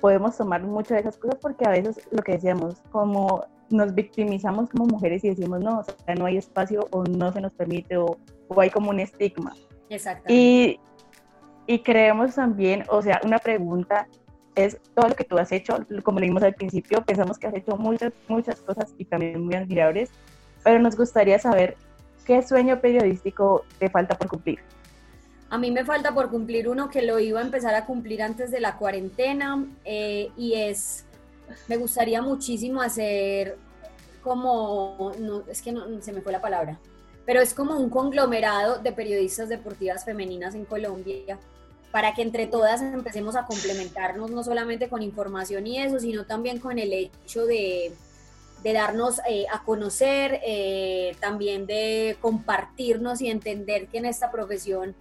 podemos 0.00 0.36
tomar 0.36 0.62
muchas 0.62 0.90
de 0.90 1.00
esas 1.00 1.16
cosas 1.16 1.38
porque 1.40 1.66
a 1.66 1.70
veces 1.70 2.08
lo 2.10 2.22
que 2.22 2.32
decíamos, 2.32 2.82
como 2.90 3.44
nos 3.70 3.94
victimizamos 3.94 4.70
como 4.70 4.86
mujeres 4.86 5.24
y 5.24 5.30
decimos, 5.30 5.60
no, 5.60 5.80
o 5.80 5.84
sea, 5.84 6.14
no 6.14 6.26
hay 6.26 6.36
espacio 6.36 6.86
o 6.90 7.04
no 7.04 7.32
se 7.32 7.40
nos 7.40 7.52
permite 7.52 7.96
o, 7.96 8.16
hay 8.56 8.70
como 8.70 8.90
un 8.90 9.00
estigma. 9.00 9.54
Exactamente. 9.88 10.32
Y, 10.32 10.80
y 11.66 11.80
creemos 11.80 12.34
también, 12.34 12.84
o 12.88 13.02
sea, 13.02 13.20
una 13.24 13.38
pregunta 13.38 14.06
es 14.54 14.78
todo 14.94 15.08
lo 15.08 15.14
que 15.14 15.24
tú 15.24 15.36
has 15.36 15.52
hecho, 15.52 15.78
como 16.02 16.18
le 16.18 16.26
dimos 16.26 16.42
al 16.42 16.54
principio, 16.54 17.04
pensamos 17.04 17.38
que 17.38 17.46
has 17.46 17.54
hecho 17.54 17.76
muchas, 17.76 18.12
muchas 18.28 18.60
cosas 18.60 18.94
y 18.98 19.04
también 19.04 19.44
muy 19.44 19.54
admirables, 19.54 20.10
pero 20.64 20.78
nos 20.78 20.96
gustaría 20.96 21.38
saber 21.38 21.76
qué 22.24 22.42
sueño 22.42 22.80
periodístico 22.80 23.64
te 23.78 23.90
falta 23.90 24.16
por 24.16 24.28
cumplir. 24.28 24.60
A 25.48 25.58
mí 25.58 25.70
me 25.70 25.84
falta 25.84 26.12
por 26.12 26.30
cumplir 26.30 26.68
uno 26.68 26.90
que 26.90 27.02
lo 27.02 27.20
iba 27.20 27.40
a 27.40 27.44
empezar 27.44 27.74
a 27.74 27.86
cumplir 27.86 28.22
antes 28.22 28.50
de 28.50 28.60
la 28.60 28.76
cuarentena 28.76 29.64
eh, 29.84 30.30
y 30.36 30.54
es, 30.54 31.04
me 31.68 31.76
gustaría 31.76 32.20
muchísimo 32.20 32.82
hacer 32.82 33.56
como, 34.22 35.12
no, 35.20 35.44
es 35.48 35.62
que 35.62 35.70
no, 35.70 36.02
se 36.02 36.12
me 36.12 36.20
fue 36.20 36.32
la 36.32 36.40
palabra, 36.40 36.80
pero 37.24 37.40
es 37.40 37.54
como 37.54 37.78
un 37.78 37.90
conglomerado 37.90 38.78
de 38.78 38.90
periodistas 38.90 39.48
deportivas 39.48 40.04
femeninas 40.04 40.56
en 40.56 40.64
Colombia 40.64 41.38
para 41.92 42.12
que 42.12 42.22
entre 42.22 42.48
todas 42.48 42.82
empecemos 42.82 43.36
a 43.36 43.46
complementarnos 43.46 44.32
no 44.32 44.42
solamente 44.42 44.88
con 44.88 45.00
información 45.00 45.66
y 45.68 45.78
eso, 45.78 46.00
sino 46.00 46.26
también 46.26 46.58
con 46.58 46.80
el 46.80 46.92
hecho 46.92 47.46
de, 47.46 47.92
de 48.64 48.72
darnos 48.72 49.20
eh, 49.30 49.46
a 49.52 49.62
conocer, 49.62 50.40
eh, 50.44 51.16
también 51.20 51.66
de 51.66 52.16
compartirnos 52.20 53.20
y 53.20 53.28
entender 53.30 53.86
que 53.86 53.98
en 53.98 54.06
esta 54.06 54.32
profesión 54.32 54.96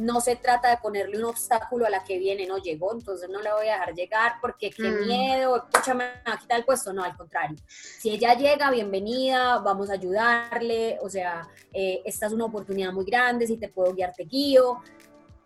no 0.00 0.20
se 0.22 0.36
trata 0.36 0.70
de 0.70 0.78
ponerle 0.78 1.18
un 1.18 1.24
obstáculo 1.24 1.84
a 1.84 1.90
la 1.90 2.02
que 2.02 2.18
viene, 2.18 2.46
no 2.46 2.56
llegó, 2.56 2.94
entonces 2.94 3.28
no 3.28 3.42
la 3.42 3.54
voy 3.54 3.68
a 3.68 3.72
dejar 3.72 3.94
llegar 3.94 4.32
porque 4.40 4.70
qué 4.70 4.90
mm. 4.90 5.06
miedo, 5.06 5.56
escúchame, 5.56 6.04
me 6.04 6.30
va 6.30 6.36
a 6.36 6.38
quitar 6.38 6.58
el 6.58 6.64
puesto, 6.64 6.92
no, 6.94 7.04
al 7.04 7.14
contrario. 7.14 7.58
Si 7.68 8.10
ella 8.10 8.32
llega, 8.34 8.70
bienvenida, 8.70 9.58
vamos 9.58 9.90
a 9.90 9.94
ayudarle, 9.94 10.98
o 11.02 11.10
sea, 11.10 11.46
eh, 11.72 12.00
esta 12.06 12.26
es 12.26 12.32
una 12.32 12.46
oportunidad 12.46 12.92
muy 12.92 13.04
grande, 13.04 13.46
si 13.46 13.58
te 13.58 13.68
puedo 13.68 13.92
guiar, 13.92 14.14
te 14.14 14.24
guío. 14.24 14.78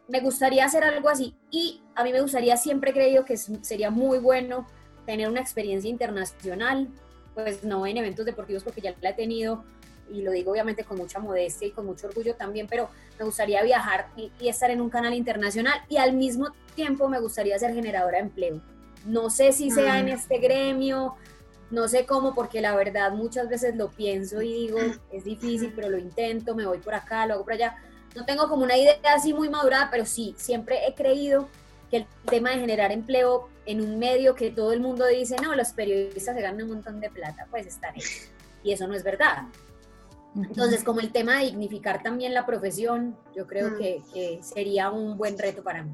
Me 0.06 0.20
gustaría 0.20 0.64
hacer 0.64 0.84
algo 0.84 1.08
así 1.08 1.34
y 1.50 1.82
a 1.96 2.04
mí 2.04 2.12
me 2.12 2.20
gustaría, 2.20 2.56
siempre 2.56 2.92
he 2.92 2.94
creído 2.94 3.24
que 3.24 3.36
sería 3.36 3.90
muy 3.90 4.18
bueno 4.18 4.68
tener 5.04 5.28
una 5.28 5.40
experiencia 5.40 5.90
internacional, 5.90 6.88
pues 7.34 7.64
no 7.64 7.86
en 7.86 7.96
eventos 7.96 8.24
deportivos 8.24 8.62
porque 8.62 8.80
ya 8.80 8.94
la 9.00 9.10
he 9.10 9.14
tenido, 9.14 9.64
y 10.10 10.22
lo 10.22 10.32
digo 10.32 10.52
obviamente 10.52 10.84
con 10.84 10.98
mucha 10.98 11.18
modestia 11.18 11.68
y 11.68 11.70
con 11.70 11.86
mucho 11.86 12.08
orgullo 12.08 12.34
también, 12.34 12.66
pero 12.68 12.88
me 13.18 13.24
gustaría 13.24 13.62
viajar 13.62 14.08
y, 14.16 14.30
estar 14.48 14.70
en 14.70 14.80
un 14.80 14.90
canal 14.90 15.14
internacional 15.14 15.80
y 15.88 15.96
al 15.96 16.12
mismo 16.12 16.48
tiempo 16.74 17.08
me 17.08 17.20
gustaría 17.20 17.58
ser 17.58 17.74
generadora 17.74 18.18
de 18.18 18.24
empleo. 18.24 18.60
No 19.06 19.30
sé 19.30 19.52
si 19.52 19.70
sea 19.70 19.98
en 19.98 20.06
mm. 20.06 20.10
este 20.10 20.38
gremio, 20.38 21.14
no 21.70 21.88
sé 21.88 22.06
cómo, 22.06 22.34
porque 22.34 22.60
la 22.60 22.74
verdad 22.74 23.12
muchas 23.12 23.48
veces 23.48 23.76
lo 23.76 23.90
pienso 23.90 24.42
y 24.42 24.52
digo, 24.52 24.78
es 25.12 25.24
difícil, 25.24 25.72
pero 25.74 25.88
lo 25.88 25.98
intento, 25.98 26.54
me 26.54 26.66
voy 26.66 26.78
por 26.78 26.94
acá, 26.94 27.26
lo 27.26 27.34
hago 27.34 27.44
por 27.44 27.54
allá. 27.54 27.76
No 28.14 28.24
tengo 28.24 28.48
como 28.48 28.62
una 28.62 28.76
idea 28.76 28.96
así 29.14 29.34
muy 29.34 29.48
madurada, 29.48 29.88
pero 29.90 30.06
sí, 30.06 30.34
siempre 30.38 30.86
he 30.86 30.94
creído 30.94 31.48
que 31.94 31.98
el 31.98 32.06
tema 32.28 32.50
de 32.50 32.58
generar 32.58 32.90
empleo 32.90 33.48
en 33.66 33.80
un 33.80 34.00
medio 34.00 34.34
que 34.34 34.50
todo 34.50 34.72
el 34.72 34.80
mundo 34.80 35.06
dice, 35.06 35.36
no, 35.40 35.54
los 35.54 35.68
periodistas 35.68 36.34
se 36.34 36.42
ganan 36.42 36.64
un 36.64 36.70
montón 36.70 36.98
de 36.98 37.08
plata, 37.08 37.46
pues 37.52 37.78
ahí. 37.82 38.00
Y 38.64 38.72
eso 38.72 38.88
no 38.88 38.94
es 38.94 39.04
verdad. 39.04 39.44
Entonces, 40.34 40.82
como 40.82 40.98
el 40.98 41.12
tema 41.12 41.38
de 41.38 41.44
dignificar 41.44 42.02
también 42.02 42.34
la 42.34 42.44
profesión, 42.46 43.16
yo 43.36 43.46
creo 43.46 43.70
mm. 43.70 43.78
que, 43.78 44.40
sería 44.42 44.90
un 44.90 45.16
buen 45.16 45.38
reto 45.38 45.62
para 45.62 45.84
mí. 45.84 45.92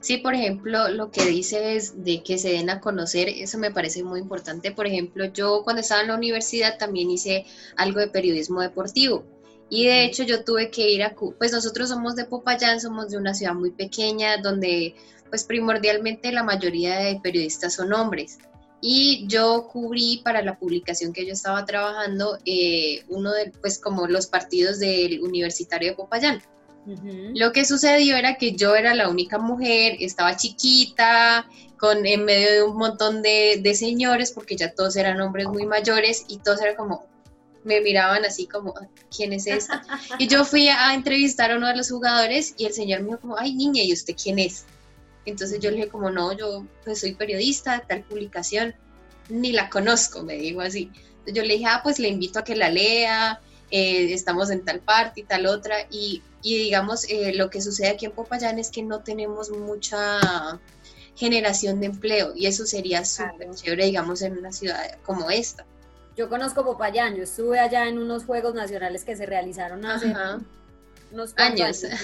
Sí, 0.00 0.18
por 0.18 0.34
ejemplo, 0.34 0.88
lo 0.88 1.12
que 1.12 1.24
dices 1.24 2.02
de 2.02 2.24
que 2.24 2.36
se 2.38 2.50
den 2.50 2.68
a 2.70 2.80
conocer, 2.80 3.28
eso 3.28 3.56
me 3.58 3.70
parece 3.70 4.02
muy 4.02 4.18
importante. 4.18 4.72
Por 4.72 4.88
ejemplo, 4.88 5.26
yo 5.26 5.62
cuando 5.62 5.82
estaba 5.82 6.00
en 6.00 6.08
la 6.08 6.16
universidad 6.16 6.76
también 6.76 7.08
hice 7.10 7.46
algo 7.76 8.00
de 8.00 8.08
periodismo 8.08 8.60
deportivo. 8.62 9.24
Y 9.70 9.86
de 9.86 10.04
hecho 10.04 10.22
yo 10.22 10.44
tuve 10.44 10.70
que 10.70 10.88
ir 10.90 11.02
a, 11.02 11.14
pues 11.38 11.52
nosotros 11.52 11.88
somos 11.90 12.16
de 12.16 12.24
Popayán, 12.24 12.80
somos 12.80 13.10
de 13.10 13.18
una 13.18 13.34
ciudad 13.34 13.54
muy 13.54 13.70
pequeña 13.70 14.38
donde 14.38 14.94
pues 15.28 15.44
primordialmente 15.44 16.32
la 16.32 16.42
mayoría 16.42 16.98
de 16.98 17.20
periodistas 17.22 17.74
son 17.74 17.92
hombres. 17.92 18.38
y 18.80 19.26
yo 19.26 19.68
cubrí 19.68 20.20
para 20.24 20.42
la 20.42 20.56
publicación 20.58 21.12
que 21.12 21.26
yo 21.26 21.32
estaba 21.32 21.64
trabajando 21.64 22.38
eh, 22.44 23.02
uno 23.08 23.32
de, 23.32 23.52
pues 23.60 23.78
como 23.78 24.06
los 24.06 24.26
partidos 24.26 24.78
del 24.78 25.20
Universitario 25.20 25.90
de 25.90 25.96
Popayán. 25.96 26.42
Lo 27.34 27.52
que 27.52 27.66
sucedió 27.66 28.16
era 28.16 28.36
que 28.36 28.52
yo 28.52 28.74
era 28.74 28.94
la 28.94 29.10
única 29.10 29.38
mujer, 29.38 29.96
estaba 30.00 30.36
chiquita, 30.36 31.46
con 31.78 32.06
en 32.06 32.24
medio 32.24 32.50
de 32.50 32.62
un 32.62 32.78
montón 32.78 33.20
de, 33.20 33.60
de 33.62 33.74
señores, 33.74 34.32
porque 34.32 34.56
ya 34.56 34.72
todos 34.72 34.96
eran 34.96 35.20
hombres 35.20 35.48
muy 35.48 35.66
mayores 35.66 36.24
y 36.28 36.38
todos 36.38 36.62
eran 36.62 36.76
como, 36.76 37.04
me 37.64 37.80
miraban 37.80 38.24
así 38.24 38.46
como, 38.46 38.74
¿quién 39.14 39.32
es 39.32 39.46
esta? 39.46 39.82
Y 40.18 40.26
yo 40.28 40.44
fui 40.44 40.68
a 40.68 40.94
entrevistar 40.94 41.50
a 41.50 41.56
uno 41.56 41.66
de 41.68 41.76
los 41.76 41.90
jugadores 41.90 42.54
y 42.56 42.66
el 42.66 42.72
señor 42.72 43.00
me 43.00 43.08
dijo 43.08 43.20
como, 43.20 43.38
ay 43.38 43.54
niña, 43.54 43.82
¿y 43.82 43.92
usted 43.92 44.14
quién 44.20 44.38
es? 44.38 44.64
Entonces 45.26 45.60
yo 45.60 45.70
le 45.70 45.76
dije 45.76 45.88
como, 45.88 46.10
no, 46.10 46.32
yo 46.32 46.66
pues 46.84 47.00
soy 47.00 47.14
periodista, 47.14 47.84
tal 47.86 48.02
publicación, 48.02 48.74
ni 49.28 49.52
la 49.52 49.68
conozco, 49.68 50.22
me 50.22 50.36
dijo 50.36 50.60
así. 50.60 50.90
Entonces 50.94 51.34
yo 51.34 51.42
le 51.42 51.54
dije, 51.54 51.66
ah, 51.66 51.80
pues 51.82 51.98
le 51.98 52.08
invito 52.08 52.38
a 52.38 52.44
que 52.44 52.56
la 52.56 52.70
lea, 52.70 53.40
eh, 53.70 54.14
estamos 54.14 54.50
en 54.50 54.64
tal 54.64 54.80
parte 54.80 55.20
y 55.20 55.24
tal 55.24 55.46
otra, 55.46 55.76
y, 55.90 56.22
y 56.42 56.56
digamos, 56.56 57.04
eh, 57.10 57.34
lo 57.34 57.50
que 57.50 57.60
sucede 57.60 57.88
aquí 57.88 58.06
en 58.06 58.12
Popayán 58.12 58.58
es 58.58 58.70
que 58.70 58.82
no 58.82 59.00
tenemos 59.00 59.50
mucha 59.50 60.18
generación 61.14 61.80
de 61.80 61.86
empleo, 61.86 62.32
y 62.34 62.46
eso 62.46 62.64
sería 62.64 63.04
súper 63.04 63.54
chévere, 63.54 63.86
digamos, 63.86 64.22
en 64.22 64.38
una 64.38 64.52
ciudad 64.52 64.98
como 65.04 65.30
esta. 65.30 65.66
Yo 66.18 66.28
conozco 66.28 66.64
Popayán, 66.64 67.14
yo 67.14 67.22
estuve 67.22 67.60
allá 67.60 67.86
en 67.86 67.96
unos 67.96 68.24
Juegos 68.24 68.52
Nacionales 68.52 69.04
que 69.04 69.14
se 69.14 69.24
realizaron 69.24 69.86
hace 69.86 70.12
unos 71.12 71.32
años. 71.38 71.86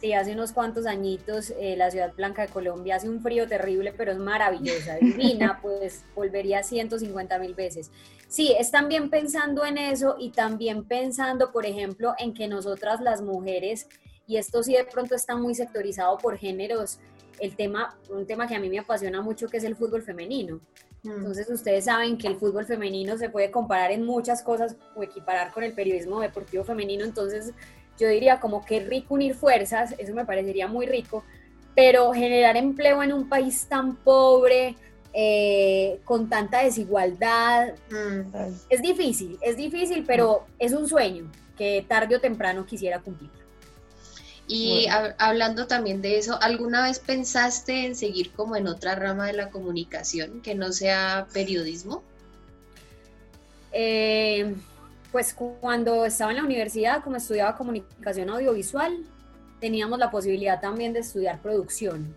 Sí, 0.00 0.14
hace 0.14 0.32
unos 0.32 0.50
cuantos 0.50 0.84
añitos, 0.86 1.50
eh, 1.60 1.76
la 1.76 1.88
Ciudad 1.88 2.12
Blanca 2.16 2.42
de 2.42 2.48
Colombia 2.48 2.96
hace 2.96 3.08
un 3.08 3.22
frío 3.22 3.46
terrible, 3.46 3.94
pero 3.96 4.10
es 4.10 4.18
maravillosa, 4.18 4.96
divina, 5.00 5.60
pues 5.62 6.04
volvería 6.16 6.64
150 6.64 7.38
mil 7.38 7.54
veces. 7.54 7.92
Sí, 8.26 8.52
es 8.58 8.72
también 8.72 9.10
pensando 9.10 9.64
en 9.64 9.78
eso 9.78 10.16
y 10.18 10.30
también 10.30 10.82
pensando, 10.82 11.52
por 11.52 11.66
ejemplo, 11.66 12.14
en 12.18 12.34
que 12.34 12.48
nosotras 12.48 13.00
las 13.00 13.22
mujeres, 13.22 13.86
y 14.26 14.38
esto 14.38 14.64
sí 14.64 14.72
de 14.72 14.84
pronto 14.84 15.14
está 15.14 15.36
muy 15.36 15.54
sectorizado 15.54 16.18
por 16.18 16.36
géneros, 16.36 16.98
el 17.38 17.54
tema, 17.54 17.96
un 18.10 18.26
tema 18.26 18.48
que 18.48 18.56
a 18.56 18.58
mí 18.58 18.68
me 18.68 18.80
apasiona 18.80 19.20
mucho, 19.20 19.46
que 19.46 19.58
es 19.58 19.64
el 19.64 19.76
fútbol 19.76 20.02
femenino. 20.02 20.60
Mm. 21.02 21.10
Entonces 21.10 21.50
ustedes 21.50 21.86
saben 21.86 22.16
que 22.16 22.28
el 22.28 22.36
fútbol 22.36 22.64
femenino 22.64 23.18
se 23.18 23.28
puede 23.28 23.50
comparar 23.50 23.90
en 23.90 24.04
muchas 24.04 24.42
cosas 24.42 24.76
o 24.94 25.02
equiparar 25.02 25.52
con 25.52 25.64
el 25.64 25.72
periodismo 25.72 26.20
deportivo 26.20 26.64
femenino, 26.64 27.04
entonces 27.04 27.52
yo 27.98 28.08
diría 28.08 28.40
como 28.40 28.64
que 28.64 28.80
rico 28.80 29.14
unir 29.14 29.34
fuerzas, 29.34 29.94
eso 29.98 30.14
me 30.14 30.24
parecería 30.24 30.66
muy 30.66 30.86
rico, 30.86 31.24
pero 31.74 32.12
generar 32.12 32.56
empleo 32.56 33.02
en 33.02 33.12
un 33.12 33.28
país 33.28 33.66
tan 33.66 33.96
pobre, 33.96 34.76
eh, 35.12 36.00
con 36.04 36.28
tanta 36.28 36.62
desigualdad, 36.62 37.74
mm. 37.90 38.36
es 38.70 38.80
difícil, 38.80 39.38
es 39.42 39.56
difícil, 39.56 40.04
pero 40.06 40.46
es 40.58 40.72
un 40.72 40.88
sueño 40.88 41.30
que 41.56 41.84
tarde 41.86 42.16
o 42.16 42.20
temprano 42.20 42.64
quisiera 42.64 43.00
cumplir. 43.00 43.41
Y 44.48 44.86
hablando 45.18 45.66
también 45.66 46.02
de 46.02 46.18
eso, 46.18 46.38
¿alguna 46.42 46.84
vez 46.84 46.98
pensaste 46.98 47.86
en 47.86 47.94
seguir 47.94 48.32
como 48.32 48.56
en 48.56 48.66
otra 48.66 48.94
rama 48.94 49.26
de 49.26 49.34
la 49.34 49.50
comunicación 49.50 50.42
que 50.42 50.54
no 50.54 50.72
sea 50.72 51.26
periodismo? 51.32 52.02
Eh, 53.72 54.54
pues 55.10 55.34
cuando 55.34 56.04
estaba 56.04 56.32
en 56.32 56.38
la 56.38 56.44
universidad, 56.44 57.02
como 57.02 57.16
estudiaba 57.16 57.56
comunicación 57.56 58.30
audiovisual, 58.30 58.98
teníamos 59.60 59.98
la 59.98 60.10
posibilidad 60.10 60.60
también 60.60 60.92
de 60.92 61.00
estudiar 61.00 61.40
producción. 61.40 62.14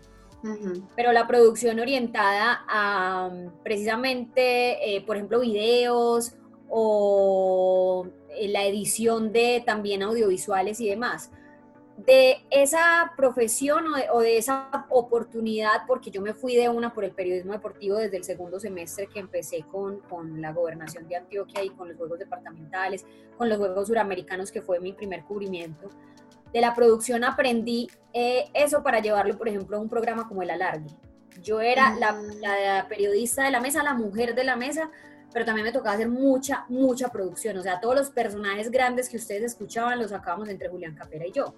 Pero 0.94 1.10
la 1.10 1.26
producción 1.26 1.80
orientada 1.80 2.64
a 2.68 3.30
precisamente, 3.64 4.94
eh, 4.94 5.00
por 5.00 5.16
ejemplo, 5.16 5.40
videos 5.40 6.34
o 6.68 8.06
eh, 8.30 8.46
la 8.48 8.64
edición 8.64 9.32
de 9.32 9.64
también 9.66 10.04
audiovisuales 10.04 10.80
y 10.80 10.88
demás 10.88 11.30
de 11.96 12.44
esa 12.50 13.12
profesión 13.16 13.86
o 14.12 14.20
de, 14.20 14.36
esa 14.36 14.86
oportunidad, 14.90 15.86
porque 15.86 16.10
yo 16.10 16.20
me 16.20 16.34
fui 16.34 16.54
de 16.54 16.68
una 16.68 16.92
por 16.92 17.04
el 17.04 17.12
periodismo 17.12 17.52
deportivo 17.52 17.96
desde 17.96 18.18
el 18.18 18.24
segundo 18.24 18.60
semestre 18.60 19.06
que 19.06 19.18
empecé 19.18 19.62
con, 19.62 20.00
con, 20.00 20.40
la 20.42 20.52
gobernación 20.52 21.08
de 21.08 21.16
Antioquia 21.16 21.64
y 21.64 21.70
con 21.70 21.88
los 21.88 21.96
Juegos 21.96 22.18
Departamentales, 22.18 23.06
con 23.38 23.48
los 23.48 23.56
Juegos 23.56 23.88
Suramericanos, 23.88 24.52
que 24.52 24.60
fue 24.60 24.78
mi 24.78 24.92
primer 24.92 25.24
cubrimiento. 25.24 25.88
De 26.52 26.60
la 26.60 26.74
producción 26.74 27.24
aprendí 27.24 27.88
eh, 28.12 28.50
eso 28.52 28.82
para 28.82 29.00
llevarlo, 29.00 29.38
por 29.38 29.48
ejemplo, 29.48 29.76
a 29.76 29.80
un 29.80 29.88
programa 29.88 30.28
como 30.28 30.42
El 30.42 30.50
Alargue. 30.50 30.94
Yo 31.42 31.60
era 31.60 31.94
la, 31.96 32.12
la 32.40 32.86
periodista 32.88 33.44
de 33.44 33.50
la 33.50 33.60
mesa, 33.60 33.82
la 33.82 33.94
mujer 33.94 34.34
de 34.34 34.44
la 34.44 34.56
mesa, 34.56 34.90
pero 35.32 35.44
también 35.44 35.66
me 35.66 35.72
tocaba 35.72 35.94
hacer 35.94 36.08
mucha, 36.08 36.66
mucha 36.68 37.08
producción. 37.08 37.56
O 37.56 37.62
sea, 37.62 37.80
todos 37.80 37.94
los 37.94 38.10
personajes 38.10 38.70
grandes 38.70 39.08
que 39.08 39.16
ustedes 39.16 39.42
escuchaban 39.42 39.98
los 39.98 40.10
sacábamos 40.10 40.48
entre 40.48 40.68
Julián 40.68 40.94
Capera 40.94 41.26
y 41.26 41.32
yo 41.32 41.54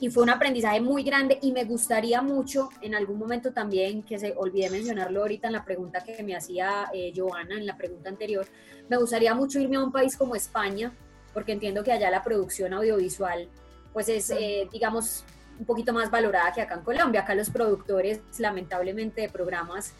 y 0.00 0.10
fue 0.10 0.22
un 0.22 0.30
aprendizaje 0.30 0.80
muy 0.80 1.02
grande 1.02 1.38
y 1.40 1.52
me 1.52 1.64
gustaría 1.64 2.20
mucho 2.20 2.68
en 2.80 2.94
algún 2.94 3.18
momento 3.18 3.52
también, 3.52 4.02
que 4.02 4.18
se 4.18 4.34
olvidé 4.36 4.70
mencionarlo 4.70 5.20
ahorita 5.20 5.46
en 5.46 5.52
la 5.52 5.64
pregunta 5.64 6.02
que 6.02 6.22
me 6.22 6.36
hacía 6.36 6.90
eh, 6.92 7.12
Joana 7.14 7.56
en 7.56 7.66
la 7.66 7.76
pregunta 7.76 8.08
anterior, 8.08 8.46
me 8.88 8.96
gustaría 8.96 9.34
mucho 9.34 9.58
irme 9.60 9.76
a 9.76 9.84
un 9.84 9.92
país 9.92 10.16
como 10.16 10.34
España, 10.34 10.92
porque 11.32 11.52
entiendo 11.52 11.82
que 11.82 11.92
allá 11.92 12.10
la 12.10 12.22
producción 12.22 12.74
audiovisual 12.74 13.48
pues 13.92 14.08
es, 14.08 14.30
eh, 14.30 14.68
digamos, 14.72 15.24
un 15.58 15.64
poquito 15.64 15.92
más 15.92 16.10
valorada 16.10 16.52
que 16.52 16.60
acá 16.60 16.74
en 16.74 16.82
Colombia. 16.82 17.20
Acá 17.20 17.34
los 17.34 17.48
productores, 17.48 18.20
lamentablemente, 18.38 19.22
de 19.22 19.28
programas, 19.28 19.92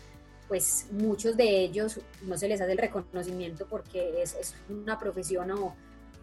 pues 0.48 0.88
muchos 0.90 1.36
de 1.36 1.60
ellos 1.60 2.00
no 2.22 2.36
se 2.36 2.48
les 2.48 2.60
hace 2.60 2.72
el 2.72 2.78
reconocimiento 2.78 3.66
porque 3.68 4.20
es, 4.20 4.34
es 4.34 4.54
una 4.68 4.98
profesión 4.98 5.50
o 5.52 5.74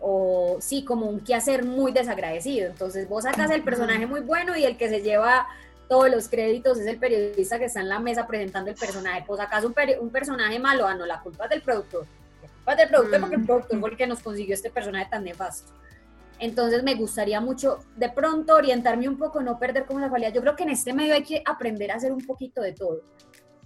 o 0.01 0.57
sí, 0.59 0.83
como 0.83 1.05
un 1.05 1.19
quehacer 1.19 1.63
muy 1.63 1.91
desagradecido. 1.91 2.67
Entonces 2.67 3.07
vos 3.07 3.23
sacas 3.23 3.51
el 3.51 3.63
personaje 3.63 4.05
muy 4.07 4.21
bueno 4.21 4.57
y 4.57 4.65
el 4.65 4.75
que 4.75 4.89
se 4.89 5.01
lleva 5.01 5.47
todos 5.87 6.09
los 6.09 6.27
créditos 6.27 6.79
es 6.79 6.87
el 6.87 6.97
periodista 6.97 7.59
que 7.59 7.65
está 7.65 7.81
en 7.81 7.89
la 7.89 7.99
mesa 7.99 8.25
presentando 8.25 8.71
el 8.71 8.77
personaje. 8.77 9.23
Pues 9.27 9.39
sacas 9.39 9.63
un, 9.63 9.75
un 9.99 10.09
personaje 10.09 10.57
malo, 10.57 10.87
ah, 10.87 10.95
no, 10.95 11.05
la 11.05 11.21
culpa 11.21 11.43
es 11.45 11.49
del 11.51 11.61
productor. 11.61 12.05
La 12.41 12.49
culpa 12.49 12.71
es 12.71 12.77
del 12.77 12.89
productor 12.89 13.19
porque 13.19 13.35
el 13.35 13.45
productor 13.45 13.79
fue 13.79 13.89
el 13.91 13.97
que 13.97 14.07
nos 14.07 14.19
consiguió 14.21 14.55
este 14.55 14.71
personaje 14.71 15.07
tan 15.11 15.23
nefasto. 15.23 15.71
Entonces 16.39 16.81
me 16.81 16.95
gustaría 16.95 17.39
mucho 17.39 17.79
de 17.95 18.09
pronto 18.09 18.55
orientarme 18.55 19.07
un 19.07 19.17
poco, 19.17 19.41
no 19.43 19.59
perder 19.59 19.85
como 19.85 19.99
la 19.99 20.09
cualidad. 20.09 20.33
Yo 20.33 20.41
creo 20.41 20.55
que 20.55 20.63
en 20.63 20.69
este 20.69 20.91
medio 20.91 21.13
hay 21.13 21.23
que 21.23 21.43
aprender 21.45 21.91
a 21.91 21.95
hacer 21.95 22.11
un 22.11 22.25
poquito 22.25 22.61
de 22.61 22.73
todo. 22.73 23.01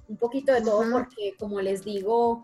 Un 0.09 0.17
poquito 0.17 0.51
de 0.51 0.61
todo 0.61 0.83
porque, 0.91 1.33
como 1.39 1.61
les 1.61 1.85
digo, 1.85 2.43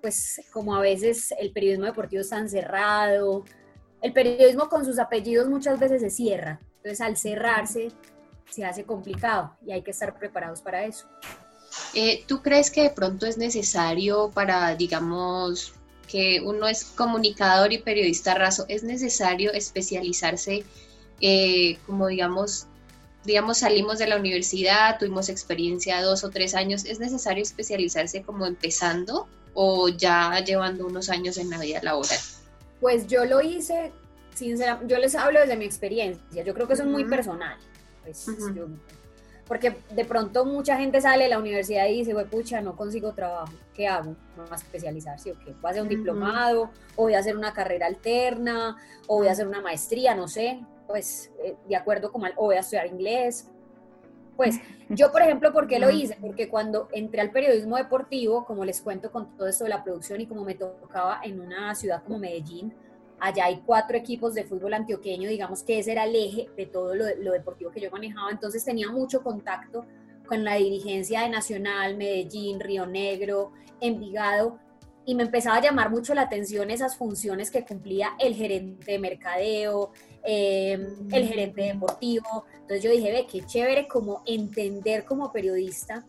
pues 0.00 0.40
como 0.52 0.74
a 0.74 0.80
veces 0.80 1.34
el 1.38 1.52
periodismo 1.52 1.86
deportivo 1.86 2.22
es 2.22 2.30
tan 2.30 2.48
cerrado, 2.48 3.44
el 4.00 4.12
periodismo 4.12 4.68
con 4.68 4.84
sus 4.84 4.98
apellidos 4.98 5.48
muchas 5.48 5.78
veces 5.78 6.00
se 6.00 6.10
cierra, 6.10 6.60
entonces 6.76 7.00
al 7.00 7.16
cerrarse 7.16 7.88
se 8.50 8.64
hace 8.64 8.84
complicado 8.84 9.56
y 9.66 9.72
hay 9.72 9.82
que 9.82 9.90
estar 9.90 10.18
preparados 10.18 10.62
para 10.62 10.84
eso. 10.84 11.06
Eh, 11.94 12.24
¿Tú 12.26 12.42
crees 12.42 12.70
que 12.70 12.82
de 12.82 12.90
pronto 12.90 13.26
es 13.26 13.36
necesario 13.36 14.30
para, 14.32 14.74
digamos, 14.74 15.74
que 16.06 16.40
uno 16.40 16.66
es 16.66 16.84
comunicador 16.84 17.72
y 17.72 17.78
periodista 17.78 18.34
raso, 18.34 18.64
es 18.68 18.82
necesario 18.82 19.52
especializarse 19.52 20.64
eh, 21.20 21.78
como, 21.86 22.06
digamos, 22.06 22.66
digamos, 23.24 23.58
salimos 23.58 23.98
de 23.98 24.06
la 24.06 24.16
universidad, 24.16 24.98
tuvimos 24.98 25.28
experiencia 25.28 26.02
dos 26.02 26.24
o 26.24 26.30
tres 26.30 26.54
años, 26.54 26.84
¿es 26.84 26.98
necesario 27.00 27.42
especializarse 27.42 28.22
como 28.22 28.46
empezando 28.46 29.28
o 29.54 29.88
ya 29.88 30.38
llevando 30.44 30.86
unos 30.86 31.10
años 31.10 31.36
en 31.36 31.50
la 31.50 31.58
vida 31.58 31.80
laboral? 31.82 32.18
Pues 32.80 33.06
yo 33.06 33.24
lo 33.24 33.40
hice, 33.42 33.92
sinceramente, 34.34 34.92
yo 34.92 35.00
les 35.00 35.14
hablo 35.14 35.40
desde 35.40 35.56
mi 35.56 35.64
experiencia, 35.64 36.42
yo 36.42 36.54
creo 36.54 36.66
que 36.66 36.74
eso 36.74 36.84
es 36.84 36.88
muy 36.88 37.04
personal. 37.04 37.58
Pues, 38.04 38.26
porque 39.48 39.74
de 39.90 40.04
pronto 40.04 40.44
mucha 40.44 40.76
gente 40.76 41.00
sale 41.00 41.24
de 41.24 41.30
la 41.30 41.38
universidad 41.38 41.86
y 41.86 42.04
dice, 42.04 42.14
pucha, 42.26 42.60
no 42.60 42.76
consigo 42.76 43.12
trabajo, 43.12 43.52
¿qué 43.74 43.88
hago? 43.88 44.14
¿No 44.36 44.44
a 44.50 44.54
especializarse 44.54 45.32
o 45.32 45.38
qué? 45.38 45.52
¿Voy 45.52 45.68
a 45.68 45.70
hacer 45.70 45.82
un 45.82 45.88
diplomado? 45.88 46.70
¿O 46.96 47.04
voy 47.04 47.14
a 47.14 47.20
hacer 47.20 47.34
una 47.34 47.54
carrera 47.54 47.86
alterna? 47.86 48.76
¿O 49.06 49.16
voy 49.16 49.28
a 49.28 49.32
hacer 49.32 49.48
una 49.48 49.62
maestría? 49.62 50.14
No 50.14 50.28
sé, 50.28 50.60
pues 50.88 51.30
eh, 51.44 51.54
de 51.68 51.76
acuerdo 51.76 52.10
con, 52.10 52.22
o 52.36 52.46
voy 52.46 52.56
a 52.56 52.60
estudiar 52.60 52.86
inglés, 52.86 53.46
pues 54.36 54.56
yo, 54.88 55.12
por 55.12 55.22
ejemplo, 55.22 55.52
¿por 55.52 55.66
qué 55.66 55.78
lo 55.78 55.90
hice? 55.90 56.16
Porque 56.20 56.48
cuando 56.48 56.88
entré 56.92 57.20
al 57.20 57.30
periodismo 57.30 57.76
deportivo, 57.76 58.44
como 58.44 58.64
les 58.64 58.80
cuento 58.80 59.12
con 59.12 59.36
todo 59.36 59.48
esto 59.48 59.64
de 59.64 59.70
la 59.70 59.82
producción 59.82 60.20
y 60.20 60.26
como 60.26 60.44
me 60.44 60.54
tocaba 60.54 61.20
en 61.24 61.40
una 61.40 61.74
ciudad 61.74 62.02
como 62.04 62.18
Medellín, 62.18 62.72
allá 63.20 63.46
hay 63.46 63.62
cuatro 63.66 63.96
equipos 63.96 64.34
de 64.34 64.44
fútbol 64.44 64.74
antioqueño, 64.74 65.28
digamos 65.28 65.62
que 65.64 65.80
ese 65.80 65.92
era 65.92 66.04
el 66.04 66.14
eje 66.14 66.48
de 66.56 66.66
todo 66.66 66.94
lo, 66.94 67.04
lo 67.20 67.32
deportivo 67.32 67.70
que 67.70 67.80
yo 67.80 67.90
manejaba, 67.90 68.30
entonces 68.30 68.64
tenía 68.64 68.90
mucho 68.90 69.22
contacto 69.22 69.84
con 70.26 70.44
la 70.44 70.54
dirigencia 70.54 71.22
de 71.22 71.30
Nacional, 71.30 71.96
Medellín, 71.96 72.60
Río 72.60 72.86
Negro, 72.86 73.52
Envigado, 73.80 74.58
y 75.08 75.14
me 75.14 75.22
empezaba 75.22 75.56
a 75.56 75.62
llamar 75.62 75.90
mucho 75.90 76.14
la 76.14 76.22
atención 76.22 76.70
esas 76.70 76.96
funciones 76.96 77.50
que 77.50 77.64
cumplía 77.64 78.10
el 78.18 78.34
gerente 78.34 78.92
de 78.92 78.98
mercadeo, 78.98 79.90
em, 80.22 81.08
el 81.12 81.28
gerente 81.28 81.62
deportivo. 81.62 82.44
Entonces 82.52 82.82
yo 82.82 82.90
dije, 82.90 83.10
ve, 83.10 83.26
qué 83.30 83.44
chévere 83.44 83.88
como 83.88 84.22
entender 84.26 85.04
como 85.04 85.32
periodista 85.32 86.04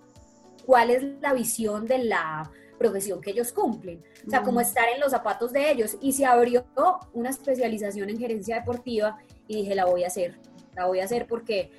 cuál 0.65 0.91
es 0.91 1.03
la 1.21 1.33
visión 1.33 1.87
de 1.87 2.03
la 2.03 2.51
profesión 2.77 3.21
que 3.21 3.31
ellos 3.31 3.51
cumplen. 3.51 4.03
O 4.25 4.29
sea, 4.29 4.41
como 4.41 4.61
estar 4.61 4.87
en 4.93 4.99
los 4.99 5.11
zapatos 5.11 5.51
de 5.51 5.71
ellos. 5.71 5.97
Y 6.01 6.13
se 6.13 6.25
abrió 6.25 6.65
una 7.13 7.29
especialización 7.29 8.09
en 8.09 8.17
gerencia 8.17 8.55
deportiva 8.55 9.17
y 9.47 9.57
dije, 9.57 9.75
la 9.75 9.85
voy 9.85 10.03
a 10.03 10.07
hacer. 10.07 10.39
La 10.75 10.85
voy 10.85 10.99
a 10.99 11.05
hacer 11.05 11.27
porque 11.27 11.71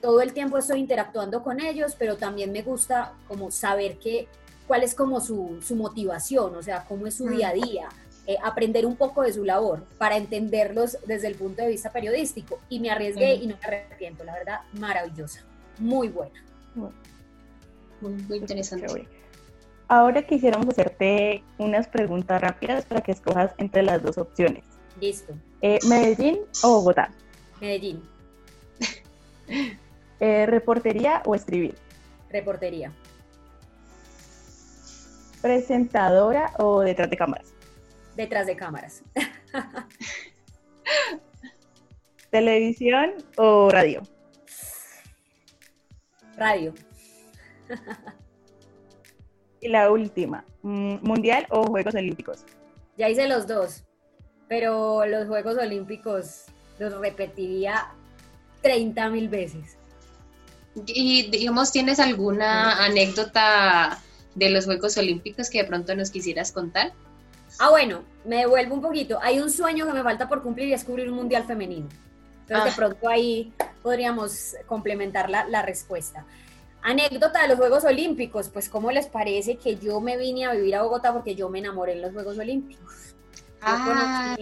todo 0.00 0.20
el 0.20 0.32
tiempo 0.32 0.58
estoy 0.58 0.80
interactuando 0.80 1.42
con 1.42 1.60
ellos, 1.60 1.96
pero 1.98 2.16
también 2.16 2.52
me 2.52 2.62
gusta 2.62 3.14
como 3.26 3.50
saber 3.50 3.98
que, 3.98 4.28
cuál 4.66 4.82
es 4.82 4.94
como 4.94 5.20
su, 5.20 5.58
su 5.62 5.76
motivación, 5.76 6.54
o 6.54 6.62
sea, 6.62 6.84
cómo 6.84 7.06
es 7.06 7.14
su 7.14 7.26
día 7.26 7.48
a 7.48 7.52
día. 7.54 7.88
Eh, 8.26 8.36
aprender 8.42 8.86
un 8.86 8.96
poco 8.96 9.20
de 9.22 9.34
su 9.34 9.44
labor 9.44 9.84
para 9.98 10.16
entenderlos 10.16 10.96
desde 11.06 11.28
el 11.28 11.34
punto 11.34 11.62
de 11.62 11.68
vista 11.68 11.92
periodístico. 11.92 12.58
Y 12.70 12.80
me 12.80 12.90
arriesgué 12.90 13.34
y 13.34 13.46
no 13.46 13.56
me 13.56 13.66
arrepiento, 13.66 14.24
la 14.24 14.32
verdad, 14.32 14.60
maravillosa, 14.72 15.44
muy 15.78 16.08
buena. 16.08 16.42
Muy, 18.00 18.38
interesante. 18.38 19.06
Ahora 19.88 20.22
quisiéramos 20.22 20.68
hacerte 20.68 21.44
unas 21.58 21.86
preguntas 21.86 22.40
rápidas 22.40 22.86
para 22.86 23.02
que 23.02 23.12
escojas 23.12 23.52
entre 23.58 23.82
las 23.82 24.02
dos 24.02 24.16
opciones. 24.16 24.64
Listo. 25.00 25.34
Eh, 25.60 25.78
¿Medellín 25.86 26.38
o 26.62 26.68
Bogotá? 26.76 27.10
Medellín. 27.60 28.02
Eh, 30.20 30.46
¿Reportería 30.46 31.22
o 31.26 31.34
escribir? 31.34 31.74
Reportería. 32.30 32.92
¿Presentadora 35.42 36.52
o 36.58 36.80
detrás 36.80 37.10
de 37.10 37.16
cámaras? 37.16 37.53
Detrás 38.16 38.46
de 38.46 38.56
cámaras. 38.56 39.02
¿Televisión 42.30 43.12
o 43.36 43.70
radio? 43.70 44.02
Radio. 46.36 46.74
y 49.60 49.68
la 49.68 49.90
última, 49.90 50.44
mm, 50.62 50.96
¿mundial 51.02 51.46
o 51.50 51.64
Juegos 51.64 51.94
Olímpicos? 51.94 52.44
Ya 52.96 53.08
hice 53.08 53.28
los 53.28 53.46
dos, 53.46 53.84
pero 54.48 55.06
los 55.06 55.28
Juegos 55.28 55.56
Olímpicos 55.58 56.46
los 56.78 56.98
repetiría 56.98 57.92
30 58.62 59.08
mil 59.10 59.28
veces. 59.28 59.76
Y 60.86 61.30
digamos, 61.30 61.70
¿tienes 61.70 62.00
alguna 62.00 62.84
anécdota 62.84 64.00
de 64.34 64.50
los 64.50 64.64
Juegos 64.64 64.96
Olímpicos 64.96 65.50
que 65.50 65.58
de 65.58 65.68
pronto 65.68 65.94
nos 65.94 66.10
quisieras 66.10 66.50
contar? 66.50 66.92
Ah, 67.58 67.70
bueno, 67.70 68.02
me 68.24 68.36
devuelvo 68.38 68.74
un 68.74 68.82
poquito. 68.82 69.18
Hay 69.22 69.38
un 69.38 69.50
sueño 69.50 69.86
que 69.86 69.92
me 69.92 70.02
falta 70.02 70.28
por 70.28 70.42
cumplir 70.42 70.68
y 70.68 70.72
es 70.72 70.84
cubrir 70.84 71.08
un 71.10 71.16
mundial 71.16 71.44
femenino. 71.44 71.88
Entonces, 72.42 72.64
de 72.64 72.70
ah. 72.70 72.74
pronto 72.76 73.08
ahí 73.08 73.52
podríamos 73.82 74.54
complementar 74.66 75.30
la, 75.30 75.46
la, 75.48 75.62
respuesta. 75.62 76.26
Anécdota 76.82 77.42
de 77.42 77.48
los 77.48 77.56
Juegos 77.56 77.84
Olímpicos, 77.84 78.50
pues, 78.50 78.68
¿cómo 78.68 78.90
les 78.90 79.06
parece 79.06 79.56
que 79.56 79.76
yo 79.76 80.00
me 80.00 80.18
vine 80.18 80.44
a 80.44 80.52
vivir 80.52 80.74
a 80.76 80.82
Bogotá 80.82 81.12
porque 81.12 81.34
yo 81.34 81.48
me 81.48 81.60
enamoré 81.60 81.92
en 81.92 82.02
los 82.02 82.12
Juegos 82.12 82.38
Olímpicos? 82.38 83.14
Ah, 83.66 84.36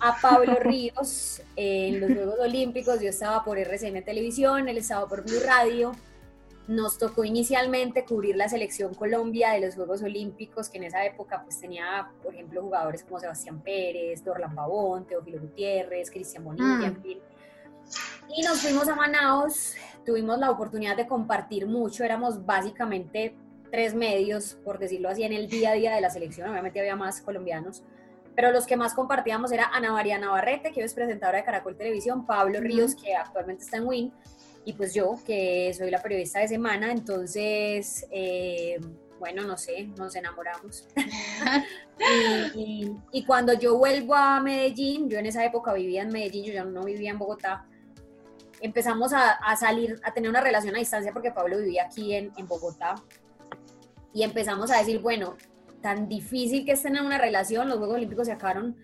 a 0.00 0.20
Pablo 0.20 0.56
Ríos 0.60 1.42
en 1.56 2.00
los 2.00 2.10
Juegos 2.10 2.38
Olímpicos, 2.40 3.00
yo 3.00 3.10
estaba 3.10 3.44
por 3.44 3.58
RCN 3.58 4.02
Televisión, 4.02 4.66
él 4.68 4.78
estaba 4.78 5.06
por 5.06 5.22
Blue 5.24 5.40
Radio. 5.44 5.92
Nos 6.66 6.96
tocó 6.98 7.24
inicialmente 7.24 8.04
cubrir 8.04 8.36
la 8.36 8.48
selección 8.48 8.94
Colombia 8.94 9.52
de 9.52 9.60
los 9.60 9.74
Juegos 9.74 10.02
Olímpicos, 10.02 10.70
que 10.70 10.78
en 10.78 10.84
esa 10.84 11.04
época 11.04 11.42
pues 11.42 11.60
tenía, 11.60 12.10
por 12.22 12.34
ejemplo, 12.34 12.62
jugadores 12.62 13.04
como 13.04 13.20
Sebastián 13.20 13.60
Pérez, 13.60 14.24
Dorlan 14.24 14.54
Pavón, 14.54 15.06
Teófilo 15.06 15.40
Gutiérrez, 15.40 16.10
Cristian 16.10 16.44
Bonilla, 16.44 16.86
en 16.86 16.98
mm. 16.98 17.02
fin. 17.02 17.18
Y 18.34 18.42
nos 18.42 18.60
fuimos 18.60 18.88
a 18.88 18.94
Manaus, 18.94 19.74
tuvimos 20.06 20.38
la 20.38 20.50
oportunidad 20.50 20.96
de 20.96 21.06
compartir 21.06 21.66
mucho, 21.66 22.02
éramos 22.02 22.46
básicamente 22.46 23.36
tres 23.70 23.94
medios, 23.94 24.56
por 24.64 24.78
decirlo 24.78 25.08
así, 25.08 25.24
en 25.24 25.32
el 25.32 25.48
día 25.48 25.70
a 25.70 25.74
día 25.74 25.94
de 25.94 26.00
la 26.00 26.08
selección, 26.08 26.48
obviamente 26.48 26.80
había 26.80 26.96
más 26.96 27.20
colombianos, 27.20 27.82
pero 28.34 28.50
los 28.50 28.66
que 28.66 28.76
más 28.76 28.94
compartíamos 28.94 29.52
era 29.52 29.66
Ana 29.72 29.92
María 29.92 30.18
Navarrete, 30.18 30.72
que 30.72 30.82
es 30.82 30.94
presentadora 30.94 31.38
de 31.38 31.44
Caracol 31.44 31.76
Televisión, 31.76 32.26
Pablo 32.26 32.60
Ríos, 32.60 32.94
que 32.94 33.14
actualmente 33.14 33.64
está 33.64 33.76
en 33.76 33.86
WIN, 33.86 34.12
y 34.64 34.72
pues 34.72 34.94
yo, 34.94 35.18
que 35.26 35.72
soy 35.76 35.90
la 35.90 36.02
periodista 36.02 36.40
de 36.40 36.48
semana, 36.48 36.90
entonces, 36.90 38.06
eh, 38.10 38.80
bueno, 39.18 39.42
no 39.42 39.56
sé, 39.56 39.88
nos 39.98 40.16
enamoramos. 40.16 40.88
y, 42.54 43.24
cuando 43.26 43.52
yo 43.52 43.76
vuelvo 43.76 44.14
a 44.14 44.40
Medellín, 44.40 45.08
yo 45.08 45.18
en 45.18 45.26
esa 45.26 45.44
época 45.44 45.72
vivía 45.72 46.02
en 46.02 46.08
Medellín, 46.08 46.44
yo 46.44 46.52
ya 46.52 46.64
no 46.64 46.84
vivía 46.84 47.10
en 47.10 47.18
Bogotá, 47.18 47.66
empezamos 48.60 49.12
a, 49.12 49.38
salir, 49.56 50.00
a 50.02 50.14
tener 50.14 50.30
una 50.30 50.40
relación 50.40 50.74
a 50.74 50.78
distancia 50.78 51.12
porque 51.12 51.30
Pablo 51.30 51.58
vivía 51.58 51.84
aquí 51.84 52.14
en, 52.14 52.32
en 52.36 52.48
Bogotá, 52.48 52.94
y 54.14 54.22
empezamos 54.22 54.70
a 54.70 54.78
decir, 54.78 55.00
bueno, 55.00 55.36
tan 55.82 56.08
difícil 56.08 56.64
que 56.64 56.72
es 56.72 56.82
tener 56.82 57.02
una 57.02 57.18
relación, 57.18 57.68
los 57.68 57.78
Juegos 57.78 57.96
Olímpicos 57.96 58.26
se 58.26 58.32
acabaron 58.32 58.76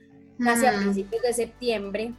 casi 0.43 0.67
a 0.67 0.73
mm. 0.73 0.81
principios 0.81 1.23
de 1.23 1.33
septiembre, 1.33 2.13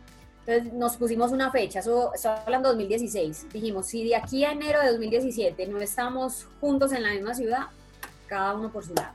entonces 0.51 0.73
nos 0.73 0.97
pusimos 0.97 1.31
una 1.31 1.51
fecha, 1.51 1.79
eso 1.79 2.13
estoy 2.13 2.31
hablando 2.31 2.69
de 2.69 2.75
2016, 2.75 3.47
dijimos, 3.53 3.87
si 3.87 4.03
de 4.03 4.15
aquí 4.15 4.43
a 4.43 4.51
enero 4.51 4.79
de 4.81 4.89
2017 4.91 5.67
no 5.67 5.79
estamos 5.79 6.47
juntos 6.59 6.91
en 6.91 7.03
la 7.03 7.11
misma 7.11 7.33
ciudad, 7.33 7.67
cada 8.27 8.55
uno 8.55 8.71
por 8.71 8.85
su 8.85 8.93
lado. 8.93 9.13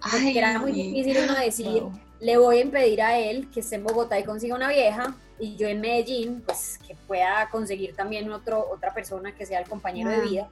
Porque 0.00 0.38
era 0.38 0.58
muy 0.58 0.72
difícil 0.72 1.16
uno 1.24 1.34
decir, 1.34 1.82
le 2.20 2.36
voy 2.36 2.58
a 2.58 2.62
impedir 2.62 3.02
a 3.02 3.18
él 3.18 3.48
que 3.50 3.60
esté 3.60 3.76
en 3.76 3.84
Bogotá 3.84 4.18
y 4.18 4.24
consiga 4.24 4.54
una 4.54 4.68
vieja, 4.68 5.14
y 5.38 5.56
yo 5.56 5.68
en 5.68 5.80
Medellín, 5.80 6.42
pues 6.44 6.78
que 6.86 6.94
pueda 7.06 7.48
conseguir 7.50 7.94
también 7.94 8.30
otro, 8.32 8.66
otra 8.70 8.94
persona 8.94 9.34
que 9.34 9.46
sea 9.46 9.60
el 9.60 9.68
compañero 9.68 10.10
de 10.10 10.20
vida. 10.20 10.48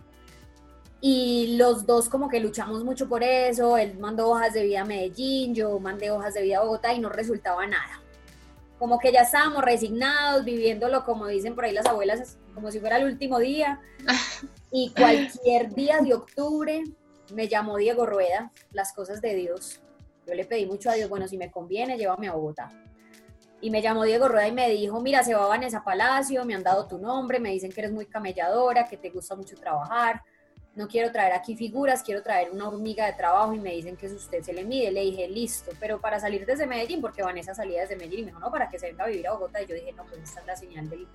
Y 1.01 1.57
los 1.57 1.87
dos 1.87 2.09
como 2.09 2.29
que 2.29 2.41
luchamos 2.41 2.85
mucho 2.85 3.09
por 3.09 3.23
eso, 3.23 3.77
él 3.77 3.99
mandó 3.99 4.31
hojas 4.31 4.55
de 4.55 4.63
vida 4.63 4.83
a 4.83 4.85
Medellín, 4.85 5.55
yo 5.55 5.79
mandé 5.79 6.11
hojas 6.11 6.35
de 6.35 6.43
vida 6.43 6.59
a 6.59 6.63
Bogotá 6.63 6.95
y 6.95 6.99
no 6.99 7.09
resultaba 7.09 7.67
nada. 7.67 8.01
Como 8.85 8.99
que 8.99 9.11
ya 9.13 9.23
estábamos 9.23 9.65
resignados, 9.65 10.45
viviéndolo 10.45 11.07
como 11.07 11.27
dicen 11.27 11.55
por 11.55 11.65
ahí 11.65 11.73
las 11.73 11.87
abuelas, 11.87 12.37
como 12.53 12.71
si 12.71 12.81
fuera 12.81 12.99
el 12.99 13.05
último 13.05 13.39
día. 13.39 13.81
Y 14.71 14.93
cualquier 14.93 15.73
día 15.73 16.01
de 16.03 16.13
octubre 16.13 16.85
me 17.33 17.49
llamó 17.49 17.79
Diego 17.79 18.05
Rueda, 18.05 18.53
las 18.73 18.93
cosas 18.93 19.23
de 19.23 19.35
Dios. 19.37 19.81
Yo 20.27 20.35
le 20.35 20.45
pedí 20.45 20.67
mucho 20.67 20.91
a 20.91 20.93
Dios, 20.93 21.09
bueno, 21.09 21.27
si 21.29 21.39
me 21.39 21.51
conviene, 21.51 21.97
llévame 21.97 22.29
a 22.29 22.33
Bogotá. 22.33 22.69
Y 23.63 23.71
me 23.71 23.81
llamó 23.81 24.05
Diego 24.05 24.29
Rueda 24.29 24.49
y 24.49 24.53
me 24.53 24.69
dijo, 24.69 25.01
mira, 25.01 25.25
se 25.25 25.33
va 25.33 25.45
a 25.45 25.49
Vanessa 25.49 25.83
Palacio, 25.83 26.45
me 26.45 26.55
han 26.55 26.63
dado 26.63 26.87
tu 26.87 26.99
nombre, 26.99 27.41
me 27.41 27.53
dicen 27.53 27.73
que 27.73 27.81
eres 27.81 27.93
muy 27.93 28.05
camelladora, 28.05 28.87
que 28.87 28.99
te 28.99 29.09
gusta 29.09 29.35
mucho 29.35 29.57
trabajar 29.57 30.21
no 30.77 30.89
quiero 30.89 31.13
traer 31.13 31.33
aquí 31.33 31.55
figuras, 31.55 32.03
quiero 32.03 32.23
traer 32.23 32.51
una 32.51 32.69
hormiga 32.69 33.07
de 33.07 33.13
trabajo 33.13 33.55
y 33.55 33.61
me 33.61 33.73
dicen 33.73 33.97
que 33.97 34.07
usted 34.07 34.43
se 34.43 34.53
le 34.53 34.65
mide. 34.65 34.91
Le 34.91 35.03
dije, 35.03 35.29
listo, 35.29 35.71
pero 35.79 36.01
para 36.01 36.19
salir 36.19 36.45
desde 36.47 36.67
Medellín, 36.67 37.01
porque 37.01 37.23
Vanessa 37.23 37.55
salía 37.55 37.83
desde 37.83 37.97
Medellín 37.97 38.21
y 38.21 38.23
me 38.23 38.29
dijo, 38.29 38.41
no, 38.41 38.51
para 38.51 38.69
que 38.69 38.79
se 38.79 38.87
venga 38.87 39.05
a 39.05 39.09
vivir 39.09 39.29
a 39.29 39.33
Bogotá. 39.33 39.63
Y 39.63 39.67
yo 39.67 39.75
dije, 39.75 39.93
no, 39.93 40.05
pues 40.05 40.23
esta 40.23 40.41
es 40.41 40.47
la 40.47 40.57
señal 40.57 40.91
del, 40.91 41.07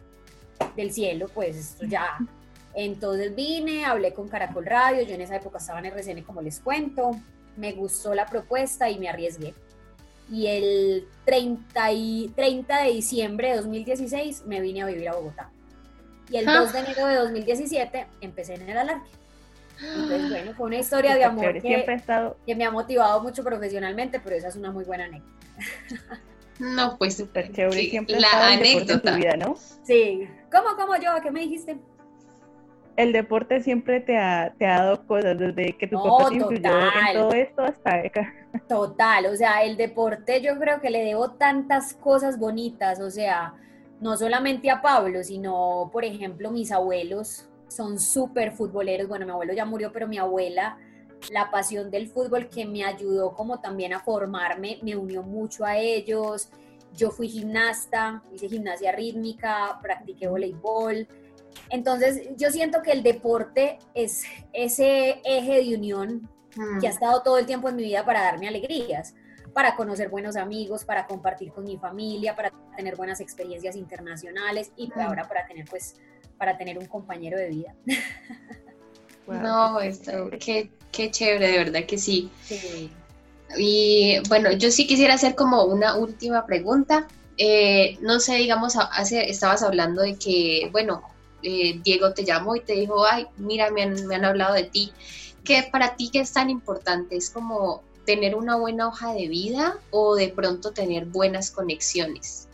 del 0.75 0.93
cielo, 0.93 1.27
pues 1.33 1.57
esto 1.57 1.85
ya. 1.85 2.17
Entonces 2.73 3.35
vine, 3.35 3.85
hablé 3.85 4.13
con 4.13 4.29
Caracol 4.29 4.65
Radio, 4.65 5.03
yo 5.03 5.15
en 5.15 5.21
esa 5.21 5.35
época 5.35 5.57
estaba 5.57 5.79
en 5.79 5.87
RCN 5.87 6.23
como 6.23 6.41
les 6.41 6.59
cuento, 6.59 7.11
me 7.57 7.73
gustó 7.73 8.13
la 8.13 8.25
propuesta 8.25 8.89
y 8.89 8.97
me 8.97 9.09
arriesgué. 9.09 9.53
Y 10.31 10.47
el 10.47 11.07
30, 11.25 11.91
y, 11.91 12.31
30 12.35 12.83
de 12.83 12.91
diciembre 12.91 13.49
de 13.49 13.57
2016 13.57 14.43
me 14.45 14.61
vine 14.61 14.83
a 14.83 14.85
vivir 14.85 15.09
a 15.09 15.15
Bogotá. 15.15 15.49
Y 16.29 16.37
el 16.37 16.45
2 16.45 16.55
ah. 16.55 16.71
de 16.71 16.79
enero 16.79 17.07
de 17.07 17.15
2017 17.15 18.07
empecé 18.21 18.53
en 18.53 18.69
el 18.69 18.77
alarque. 18.77 19.09
Entonces, 19.81 20.29
bueno, 20.29 20.53
fue 20.55 20.67
una 20.67 20.77
historia 20.77 21.15
de 21.15 21.23
amor 21.23 21.61
que, 21.61 22.55
me 22.55 22.65
ha 22.65 22.71
motivado 22.71 23.21
mucho 23.21 23.43
profesionalmente, 23.43 24.19
pero 24.19 24.35
esa 24.35 24.49
es 24.49 24.55
una 24.55 24.71
muy 24.71 24.83
buena 24.85 25.05
anécdota. 25.05 26.21
No, 26.59 26.97
pues 26.97 27.15
súper 27.15 27.51
chévere. 27.53 27.89
Siempre 27.89 28.19
la 28.19 28.47
anécdota. 28.47 28.93
En 28.93 29.01
tu 29.01 29.15
vida, 29.15 29.37
¿no? 29.37 29.55
Sí. 29.83 30.27
¿Cómo, 30.51 30.75
cómo 30.75 30.95
yo? 30.97 31.11
¿Qué 31.23 31.31
me 31.31 31.41
dijiste? 31.41 31.77
El 32.97 33.13
deporte 33.13 33.61
siempre 33.61 34.01
te 34.01 34.17
ha, 34.17 34.53
te 34.57 34.65
ha 34.65 34.79
dado 34.79 35.07
cosas, 35.07 35.37
desde 35.37 35.77
que 35.77 35.87
tu 35.87 35.95
papá 35.95 36.27
te 36.27 36.35
influyó 36.35 36.69
en 36.69 37.13
todo 37.13 37.31
esto 37.31 37.61
hasta 37.61 37.95
acá. 37.95 38.33
Total, 38.67 39.27
o 39.27 39.35
sea, 39.37 39.63
el 39.63 39.77
deporte 39.77 40.41
yo 40.41 40.59
creo 40.59 40.81
que 40.81 40.89
le 40.89 41.05
debo 41.05 41.31
tantas 41.31 41.93
cosas 41.93 42.37
bonitas, 42.37 42.99
o 42.99 43.09
sea, 43.09 43.53
no 44.01 44.17
solamente 44.17 44.69
a 44.69 44.81
Pablo, 44.81 45.23
sino, 45.23 45.89
por 45.93 46.03
ejemplo, 46.03 46.51
mis 46.51 46.73
abuelos, 46.73 47.48
son 47.69 47.99
súper 47.99 48.51
futboleros. 48.51 49.07
Bueno, 49.07 49.25
mi 49.25 49.31
abuelo 49.31 49.53
ya 49.53 49.65
murió, 49.65 49.91
pero 49.91 50.07
mi 50.07 50.17
abuela, 50.17 50.77
la 51.31 51.49
pasión 51.51 51.89
del 51.89 52.07
fútbol 52.07 52.49
que 52.49 52.65
me 52.65 52.83
ayudó 52.83 53.33
como 53.33 53.59
también 53.59 53.93
a 53.93 53.99
formarme, 53.99 54.79
me 54.81 54.95
unió 54.95 55.23
mucho 55.23 55.65
a 55.65 55.77
ellos. 55.77 56.49
Yo 56.95 57.11
fui 57.11 57.29
gimnasta, 57.29 58.23
hice 58.33 58.49
gimnasia 58.49 58.91
rítmica, 58.91 59.79
practiqué 59.81 60.27
voleibol. 60.27 61.07
Entonces, 61.69 62.29
yo 62.35 62.51
siento 62.51 62.81
que 62.81 62.91
el 62.91 63.03
deporte 63.03 63.77
es 63.93 64.23
ese 64.53 65.21
eje 65.23 65.63
de 65.63 65.75
unión 65.75 66.29
que 66.79 66.87
ha 66.87 66.89
mm. 66.89 66.93
estado 66.93 67.21
todo 67.21 67.37
el 67.37 67.45
tiempo 67.45 67.69
en 67.69 67.75
mi 67.75 67.83
vida 67.83 68.03
para 68.03 68.21
darme 68.21 68.47
alegrías, 68.47 69.13
para 69.53 69.75
conocer 69.75 70.09
buenos 70.09 70.35
amigos, 70.35 70.83
para 70.83 71.05
compartir 71.05 71.51
con 71.51 71.63
mi 71.63 71.77
familia, 71.77 72.35
para 72.35 72.51
tener 72.75 72.95
buenas 72.95 73.19
experiencias 73.19 73.75
internacionales 73.75 74.71
y 74.75 74.87
mm. 74.87 74.99
ahora 74.99 75.27
para 75.27 75.45
tener 75.45 75.65
pues 75.69 75.95
para 76.39 76.57
tener 76.57 76.79
un 76.79 76.87
compañero 76.87 77.37
de 77.37 77.49
vida. 77.49 77.75
no, 79.27 79.79
esto, 79.79 80.31
qué, 80.39 80.71
qué 80.91 81.11
chévere, 81.11 81.51
de 81.51 81.57
verdad 81.59 81.85
que 81.85 81.99
sí. 81.99 82.31
Y 83.57 84.17
bueno, 84.29 84.51
yo 84.53 84.71
sí 84.71 84.87
quisiera 84.87 85.13
hacer 85.15 85.35
como 85.35 85.65
una 85.65 85.95
última 85.95 86.45
pregunta. 86.47 87.07
Eh, 87.37 87.97
no 88.01 88.19
sé, 88.19 88.35
digamos, 88.35 88.75
hace, 88.75 89.29
estabas 89.29 89.61
hablando 89.63 90.01
de 90.01 90.15
que, 90.15 90.69
bueno, 90.71 91.03
eh, 91.43 91.79
Diego 91.83 92.13
te 92.13 92.23
llamó 92.23 92.55
y 92.55 92.61
te 92.61 92.73
dijo, 92.73 93.05
ay, 93.05 93.27
mira, 93.37 93.69
me 93.69 93.83
han, 93.83 94.07
me 94.07 94.15
han 94.15 94.25
hablado 94.25 94.55
de 94.55 94.63
ti. 94.63 94.91
¿Qué 95.43 95.67
para 95.71 95.95
ti 95.95 96.09
qué 96.11 96.21
es 96.21 96.33
tan 96.33 96.49
importante? 96.49 97.15
¿Es 97.17 97.29
como 97.29 97.83
tener 98.05 98.35
una 98.35 98.55
buena 98.55 98.87
hoja 98.87 99.13
de 99.13 99.27
vida 99.27 99.77
o 99.91 100.15
de 100.15 100.29
pronto 100.29 100.71
tener 100.71 101.05
buenas 101.05 101.51
conexiones? 101.51 102.48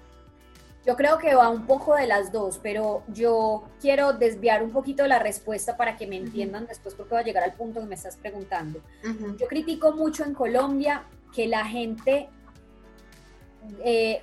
Yo 0.85 0.95
creo 0.95 1.17
que 1.17 1.33
va 1.33 1.49
un 1.49 1.65
poco 1.65 1.95
de 1.95 2.05
las 2.05 2.31
dos, 2.31 2.59
pero 2.61 3.03
yo 3.07 3.63
quiero 3.81 4.13
desviar 4.13 4.61
un 4.61 4.71
poquito 4.71 5.07
la 5.07 5.17
respuesta 5.17 5.75
para 5.77 5.97
que 5.97 6.05
me 6.05 6.15
entiendan 6.15 6.67
después 6.67 6.93
porque 6.93 7.15
va 7.15 7.21
a 7.21 7.23
llegar 7.23 7.43
al 7.43 7.53
punto 7.53 7.79
que 7.79 7.87
me 7.87 7.95
estás 7.95 8.17
preguntando. 8.17 8.81
Yo 9.39 9.47
critico 9.47 9.93
mucho 9.93 10.23
en 10.23 10.35
Colombia 10.35 11.05
que 11.33 11.47
la 11.47 11.65
gente, 11.65 12.29
eh, 13.83 14.21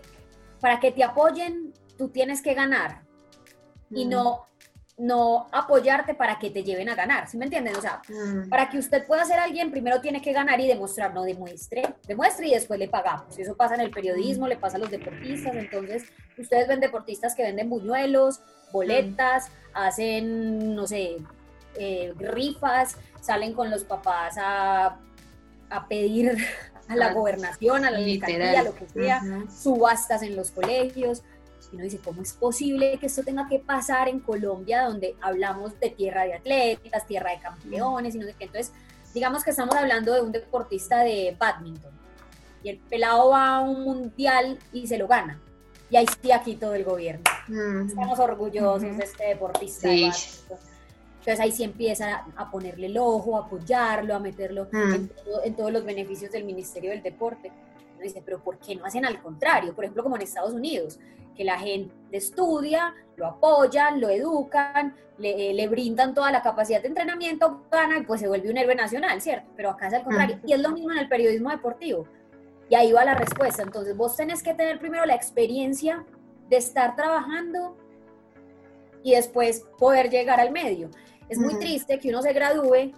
para 0.60 0.78
que 0.78 0.92
te 0.92 1.02
apoyen, 1.02 1.72
tú 1.98 2.10
tienes 2.10 2.42
que 2.42 2.54
ganar 2.54 3.02
y 3.90 4.04
no 4.04 4.46
no 4.98 5.48
apoyarte 5.52 6.14
para 6.14 6.38
que 6.38 6.50
te 6.50 6.62
lleven 6.62 6.88
a 6.88 6.94
ganar, 6.94 7.28
¿sí 7.28 7.38
me 7.38 7.46
entienden? 7.46 7.74
O 7.76 7.80
sea, 7.80 8.02
mm. 8.08 8.48
para 8.48 8.68
que 8.68 8.78
usted 8.78 9.06
pueda 9.06 9.24
ser 9.24 9.38
alguien, 9.38 9.70
primero 9.70 10.00
tiene 10.00 10.20
que 10.20 10.32
ganar 10.32 10.60
y 10.60 10.68
demostrar, 10.68 11.14
no 11.14 11.22
demuestre, 11.22 11.94
demuestre 12.06 12.48
y 12.48 12.50
después 12.52 12.78
le 12.78 12.88
pagamos. 12.88 13.38
Eso 13.38 13.56
pasa 13.56 13.74
en 13.74 13.80
el 13.80 13.90
periodismo, 13.90 14.46
le 14.46 14.56
pasa 14.56 14.76
a 14.76 14.80
los 14.80 14.90
deportistas, 14.90 15.54
entonces 15.54 16.04
ustedes 16.36 16.68
ven 16.68 16.80
deportistas 16.80 17.34
que 17.34 17.42
venden 17.42 17.70
buñuelos, 17.70 18.40
boletas, 18.70 19.48
hacen, 19.72 20.74
no 20.74 20.86
sé, 20.86 21.16
eh, 21.76 22.12
rifas, 22.18 22.96
salen 23.20 23.54
con 23.54 23.70
los 23.70 23.84
papás 23.84 24.36
a, 24.38 24.98
pedir 25.88 26.36
a 26.88 26.96
la 26.96 27.06
ah, 27.06 27.12
gobernación, 27.14 27.86
a 27.86 27.90
la 27.90 27.98
alcaldía, 27.98 28.62
lo 28.62 28.74
que 28.74 28.86
sea, 28.88 29.22
subastas 29.50 30.22
en 30.22 30.36
los 30.36 30.50
colegios 30.50 31.22
y 31.72 31.76
uno 31.76 31.84
dice, 31.84 31.98
¿cómo 32.04 32.22
es 32.22 32.34
posible 32.34 32.98
que 32.98 33.06
esto 33.06 33.22
tenga 33.22 33.48
que 33.48 33.58
pasar 33.58 34.08
en 34.08 34.20
Colombia, 34.20 34.84
donde 34.84 35.16
hablamos 35.22 35.78
de 35.80 35.90
tierra 35.90 36.24
de 36.24 36.34
atletas, 36.34 37.06
tierra 37.06 37.30
de 37.30 37.40
campeones 37.40 38.14
y 38.14 38.18
no 38.18 38.26
sé 38.26 38.34
qué? 38.38 38.44
Entonces, 38.44 38.72
digamos 39.14 39.42
que 39.42 39.50
estamos 39.50 39.74
hablando 39.74 40.12
de 40.12 40.20
un 40.20 40.32
deportista 40.32 41.00
de 41.00 41.34
badminton 41.38 41.92
y 42.62 42.68
el 42.68 42.78
pelado 42.78 43.30
va 43.30 43.56
a 43.56 43.60
un 43.60 43.84
mundial 43.84 44.58
y 44.72 44.86
se 44.86 44.98
lo 44.98 45.08
gana. 45.08 45.40
Y 45.90 45.96
ahí 45.96 46.06
sí 46.22 46.30
aquí 46.30 46.56
todo 46.56 46.74
el 46.74 46.84
gobierno. 46.84 47.24
Estamos 47.86 48.18
orgullosos 48.18 48.96
de 48.96 49.04
este 49.04 49.28
deportista. 49.28 49.88
De 49.88 50.04
Entonces 50.04 51.40
ahí 51.40 51.52
sí 51.52 51.64
empieza 51.64 52.24
a 52.36 52.50
ponerle 52.50 52.86
el 52.86 52.96
ojo, 52.98 53.36
a 53.36 53.46
apoyarlo, 53.46 54.14
a 54.14 54.18
meterlo 54.18 54.68
en, 54.72 55.10
en, 55.44 55.54
todos 55.56 55.72
los 55.72 55.84
beneficios 55.84 56.32
del 56.32 56.44
Ministerio 56.44 56.90
del 56.90 57.02
Deporte. 57.02 57.52
Uno 58.02 58.08
dice, 58.08 58.22
pero 58.24 58.42
¿por 58.42 58.58
qué 58.58 58.74
no 58.74 58.84
hacen 58.84 59.04
al 59.04 59.22
contrario? 59.22 59.74
Por 59.74 59.84
ejemplo, 59.84 60.02
como 60.02 60.16
en 60.16 60.22
Estados 60.22 60.52
Unidos, 60.52 60.98
que 61.36 61.44
la 61.44 61.58
gente 61.58 61.94
estudia, 62.10 62.94
lo 63.16 63.26
apoyan, 63.26 64.00
lo 64.00 64.08
educan, 64.08 64.96
le, 65.18 65.54
le, 65.54 65.68
brindan 65.68 66.14
toda 66.14 66.32
la 66.32 66.42
capacidad 66.42 66.82
de 66.82 66.88
entrenamiento, 66.88 67.64
gana 67.70 67.98
y 67.98 68.02
pues 68.02 68.20
se 68.20 68.26
vuelve 68.26 68.50
un 68.50 68.56
héroe 68.56 68.74
nacional, 68.74 69.20
¿cierto? 69.20 69.50
Pero 69.56 69.70
acá 69.70 69.86
es 69.86 69.94
al 69.94 70.02
contrario. 70.02 70.40
Y 70.44 70.52
es 70.52 70.60
lo 70.60 70.70
mismo 70.70 70.90
en 70.90 70.98
el 70.98 71.08
periodismo 71.08 71.50
deportivo. 71.50 72.06
Y 72.68 72.74
ahí 72.74 72.90
va 72.90 73.04
la 73.04 73.14
respuesta. 73.14 73.62
Entonces 73.62 73.96
vos 73.96 74.16
tenés 74.16 74.42
que 74.42 74.52
tener 74.54 74.80
primero 74.80 75.06
la 75.06 75.14
experiencia 75.14 76.04
de 76.48 76.56
estar 76.56 76.96
trabajando 76.96 77.76
y 79.04 79.14
después 79.14 79.64
poder 79.78 80.10
llegar 80.10 80.40
al 80.40 80.50
medio. 80.50 80.90
Es 81.28 81.38
muy 81.38 81.54
triste 81.58 81.98
que 81.98 82.08
uno 82.08 82.20
se 82.20 82.32
gradúe 82.32 82.92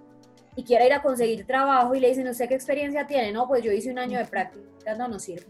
y 0.56 0.64
quiera 0.64 0.86
ir 0.86 0.92
a 0.92 1.02
conseguir 1.02 1.46
trabajo 1.46 1.94
y 1.94 2.00
le 2.00 2.08
dicen, 2.08 2.28
¿usted 2.28 2.48
qué 2.48 2.54
experiencia 2.54 3.06
tiene? 3.06 3.32
No, 3.32 3.48
pues 3.48 3.62
yo 3.62 3.72
hice 3.72 3.90
un 3.90 3.98
año 3.98 4.18
de 4.18 4.24
práctica, 4.24 4.94
no, 4.94 5.08
no 5.08 5.18
sirve. 5.18 5.46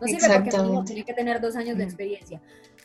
No 0.00 0.06
sirve 0.06 0.40
porque 0.40 0.56
uno 0.60 0.84
tiene 0.84 1.04
que 1.04 1.14
tener 1.14 1.40
dos 1.40 1.56
años 1.56 1.78
de 1.78 1.84
mm. 1.84 1.88
experiencia. 1.88 2.40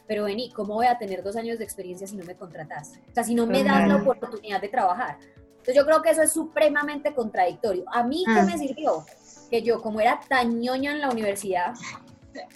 Pero 0.08 0.23
vení, 0.23 0.51
¿cómo 0.51 0.75
voy 0.75 0.88
a 0.88 0.97
tener 0.97 1.23
dos 1.23 1.36
años 1.36 1.58
de 1.58 1.63
experiencia 1.63 2.08
si 2.08 2.15
no 2.15 2.23
me 2.23 2.36
contratas? 2.36 2.93
O 3.10 3.13
sea, 3.13 3.23
si 3.23 3.36
no 3.36 3.45
me 3.45 3.63
das 3.63 3.88
la 3.88 3.97
oportunidad 3.97 4.62
de 4.62 4.69
trabajar. 4.69 5.17
Entonces 5.58 5.75
yo 5.75 5.86
creo 5.86 6.01
que 6.01 6.12
eso 6.12 6.21
es 6.21 6.32
supremamente 6.32 7.13
contradictorio. 7.13 7.84
A 7.91 8.03
mí, 8.03 8.23
¿qué 8.25 8.41
me 8.43 8.56
mm. 8.56 8.60
sirvió? 8.60 9.06
Que 9.49 9.62
yo, 9.62 9.82
como 9.82 9.99
era 9.99 10.19
tan 10.30 10.62
ñoña 10.62 10.91
en 10.91 11.01
la 11.01 11.10
universidad, 11.10 11.73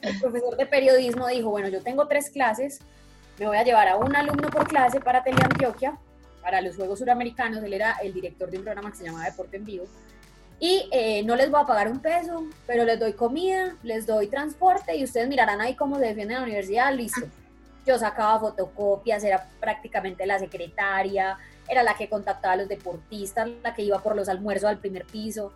el 0.02 0.20
profesor 0.20 0.56
de 0.56 0.66
periodismo 0.66 1.28
dijo, 1.28 1.50
bueno, 1.50 1.68
yo 1.68 1.82
tengo 1.82 2.08
tres 2.08 2.30
clases, 2.30 2.80
me 3.40 3.48
voy 3.48 3.58
a 3.58 3.64
llevar 3.64 3.88
a 3.88 3.98
un 3.98 4.16
alumno 4.16 4.50
por 4.50 4.68
clase 4.68 5.00
para 5.00 5.24
Teleantioquia, 5.24 6.00
para 6.42 6.62
los 6.62 6.76
Juegos 6.76 7.00
Suramericanos, 7.00 7.64
él 7.64 7.74
era 7.74 7.98
el 8.02 8.14
director 8.14 8.50
de 8.50 8.58
un 8.58 8.64
programa 8.64 8.92
que 8.92 8.98
se 8.98 9.06
llamaba 9.06 9.26
Deporte 9.26 9.58
en 9.58 9.66
Vivo, 9.66 9.86
y 10.62 10.88
eh, 10.92 11.24
no 11.24 11.36
les 11.36 11.50
voy 11.50 11.60
a 11.60 11.66
pagar 11.66 11.90
un 11.90 12.00
peso, 12.00 12.46
pero 12.68 12.86
les 12.86 13.00
doy 13.00 13.14
comida, 13.14 13.76
les 13.82 14.06
doy 14.06 14.28
transporte 14.28 14.96
y 14.96 15.04
ustedes 15.04 15.28
mirarán 15.28 15.60
ahí 15.60 15.76
cómo 15.76 15.98
se 15.98 16.06
defienden 16.06 16.38
la 16.38 16.44
universidad, 16.44 16.94
listo. 16.94 17.22
Yo 17.84 17.98
sacaba 17.98 18.40
fotocopias, 18.40 19.24
era 19.24 19.50
prácticamente 19.60 20.24
la 20.28 20.38
secretaria, 20.38 21.40
era 21.68 21.82
la 21.82 21.96
que 21.96 22.08
contactaba 22.08 22.54
a 22.54 22.58
los 22.58 22.68
deportistas, 22.68 23.50
la 23.64 23.74
que 23.74 23.82
iba 23.82 23.98
por 24.04 24.16
los 24.16 24.30
almuerzos 24.30 24.70
al 24.70 24.78
primer 24.78 25.06
piso. 25.06 25.52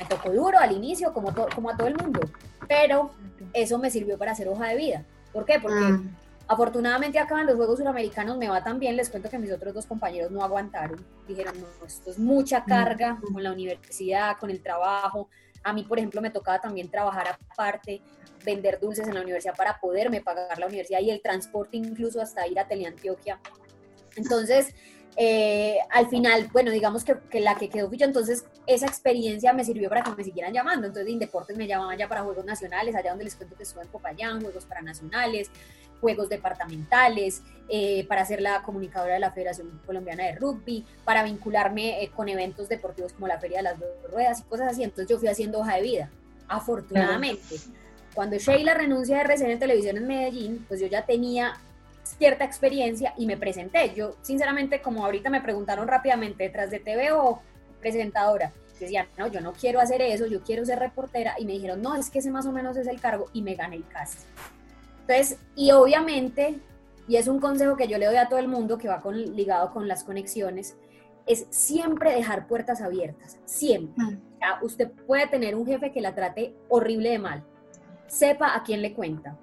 Me 0.00 0.06
tocó 0.06 0.30
duro 0.32 0.58
al 0.58 0.72
inicio, 0.72 1.12
como, 1.12 1.32
como 1.54 1.70
a 1.70 1.76
todo 1.76 1.86
el 1.86 1.96
mundo, 1.96 2.18
pero 2.66 3.12
eso 3.52 3.78
me 3.78 3.88
sirvió 3.88 4.18
para 4.18 4.32
hacer 4.32 4.48
hoja 4.48 4.66
de 4.66 4.76
vida. 4.76 5.04
¿Por 5.32 5.44
qué? 5.44 5.60
Porque 5.60 5.78
ah. 5.80 6.00
Afortunadamente 6.50 7.20
acá 7.20 7.40
en 7.40 7.46
los 7.46 7.54
Juegos 7.54 7.78
Suramericanos 7.78 8.36
me 8.36 8.48
va 8.48 8.64
tan 8.64 8.80
bien, 8.80 8.96
les 8.96 9.08
cuento 9.08 9.30
que 9.30 9.38
mis 9.38 9.52
otros 9.52 9.72
dos 9.72 9.86
compañeros 9.86 10.32
no 10.32 10.42
aguantaron, 10.42 10.98
dijeron, 11.28 11.54
no, 11.60 11.86
esto 11.86 12.10
es 12.10 12.18
mucha 12.18 12.64
carga 12.64 13.20
con 13.32 13.40
la 13.40 13.52
universidad, 13.52 14.36
con 14.36 14.50
el 14.50 14.60
trabajo. 14.60 15.28
A 15.62 15.72
mí, 15.72 15.84
por 15.84 15.98
ejemplo, 15.98 16.20
me 16.20 16.30
tocaba 16.30 16.60
también 16.60 16.90
trabajar 16.90 17.38
aparte, 17.52 18.02
vender 18.44 18.80
dulces 18.80 19.06
en 19.06 19.14
la 19.14 19.20
universidad 19.20 19.54
para 19.56 19.78
poderme 19.78 20.22
pagar 20.22 20.58
la 20.58 20.66
universidad 20.66 20.98
y 20.98 21.12
el 21.12 21.22
transporte 21.22 21.76
incluso 21.76 22.20
hasta 22.20 22.44
ir 22.48 22.58
a 22.58 22.66
Teleantioquia. 22.66 23.38
Entonces, 24.16 24.74
eh, 25.14 25.76
al 25.90 26.08
final, 26.08 26.48
bueno, 26.52 26.72
digamos 26.72 27.04
que, 27.04 27.16
que, 27.30 27.38
la 27.38 27.54
que 27.54 27.68
quedó 27.68 27.86
fui 27.86 27.96
yo, 27.96 28.06
entonces 28.06 28.44
esa 28.66 28.86
experiencia 28.86 29.52
me 29.52 29.64
sirvió 29.64 29.88
para 29.88 30.02
que 30.02 30.10
me 30.16 30.24
siguieran 30.24 30.52
llamando. 30.52 30.88
Entonces, 30.88 31.06
de 31.06 31.12
Indeportes 31.12 31.56
me 31.56 31.68
llamaban 31.68 31.96
ya 31.96 32.08
para 32.08 32.24
Juegos 32.24 32.44
Nacionales, 32.44 32.96
allá 32.96 33.10
donde 33.10 33.26
les 33.26 33.36
cuento 33.36 33.54
que 33.54 33.62
estuve 33.62 33.84
en 33.84 33.88
Popayán, 33.88 34.40
Juegos 34.40 34.66
para 34.66 34.82
Nacionales, 34.82 35.48
juegos 36.00 36.28
departamentales, 36.28 37.42
eh, 37.68 38.04
para 38.08 38.24
ser 38.24 38.40
la 38.40 38.62
comunicadora 38.62 39.14
de 39.14 39.20
la 39.20 39.30
Federación 39.30 39.80
Colombiana 39.86 40.24
de 40.24 40.34
Rugby, 40.34 40.84
para 41.04 41.22
vincularme 41.22 42.02
eh, 42.02 42.10
con 42.14 42.28
eventos 42.28 42.68
deportivos 42.68 43.12
como 43.12 43.28
la 43.28 43.38
Feria 43.38 43.58
de 43.58 43.62
las 43.64 43.78
Dos 43.78 43.88
Ruedas 44.10 44.40
y 44.40 44.42
cosas 44.44 44.72
así. 44.72 44.82
Entonces 44.82 45.08
yo 45.08 45.18
fui 45.18 45.28
haciendo 45.28 45.60
hoja 45.60 45.76
de 45.76 45.82
vida, 45.82 46.10
afortunadamente. 46.48 47.56
Cuando 48.14 48.36
Sheila 48.38 48.74
renuncia 48.74 49.16
de 49.16 49.22
RCN 49.22 49.58
Televisión 49.58 49.96
en 49.98 50.06
Medellín, 50.06 50.64
pues 50.66 50.80
yo 50.80 50.88
ya 50.88 51.06
tenía 51.06 51.54
cierta 52.02 52.44
experiencia 52.44 53.14
y 53.16 53.26
me 53.26 53.36
presenté. 53.36 53.94
Yo, 53.94 54.16
sinceramente, 54.22 54.82
como 54.82 55.04
ahorita 55.04 55.30
me 55.30 55.40
preguntaron 55.40 55.86
rápidamente, 55.86 56.44
detrás 56.44 56.70
de 56.70 56.80
TV 56.80 57.12
o 57.12 57.40
presentadora, 57.80 58.52
decía, 58.80 59.06
no, 59.16 59.26
yo 59.28 59.40
no 59.40 59.52
quiero 59.52 59.80
hacer 59.80 60.02
eso, 60.02 60.26
yo 60.26 60.42
quiero 60.42 60.64
ser 60.64 60.78
reportera, 60.78 61.34
y 61.38 61.44
me 61.44 61.52
dijeron, 61.52 61.82
no, 61.82 61.94
es 61.94 62.10
que 62.10 62.18
ese 62.18 62.30
más 62.30 62.46
o 62.46 62.52
menos 62.52 62.76
es 62.76 62.86
el 62.86 63.00
cargo, 63.00 63.26
y 63.32 63.42
me 63.42 63.54
gané 63.54 63.76
el 63.76 63.86
casting. 63.86 64.26
Entonces, 65.10 65.40
y 65.56 65.72
obviamente, 65.72 66.60
y 67.08 67.16
es 67.16 67.26
un 67.26 67.40
consejo 67.40 67.76
que 67.76 67.88
yo 67.88 67.98
le 67.98 68.06
doy 68.06 68.14
a 68.14 68.28
todo 68.28 68.38
el 68.38 68.46
mundo 68.46 68.78
que 68.78 68.86
va 68.86 69.00
con, 69.00 69.16
ligado 69.16 69.72
con 69.72 69.88
las 69.88 70.04
conexiones, 70.04 70.76
es 71.26 71.46
siempre 71.50 72.14
dejar 72.14 72.46
puertas 72.46 72.80
abiertas, 72.80 73.36
siempre. 73.44 74.04
Mm. 74.04 74.64
usted 74.64 74.88
puede 75.06 75.26
tener 75.26 75.56
un 75.56 75.66
jefe 75.66 75.90
que 75.90 76.00
la 76.00 76.14
trate 76.14 76.54
horrible 76.68 77.10
de 77.10 77.18
mal, 77.18 77.44
sepa 78.06 78.54
a 78.54 78.62
quién 78.62 78.82
le 78.82 78.94
cuenta. 78.94 79.36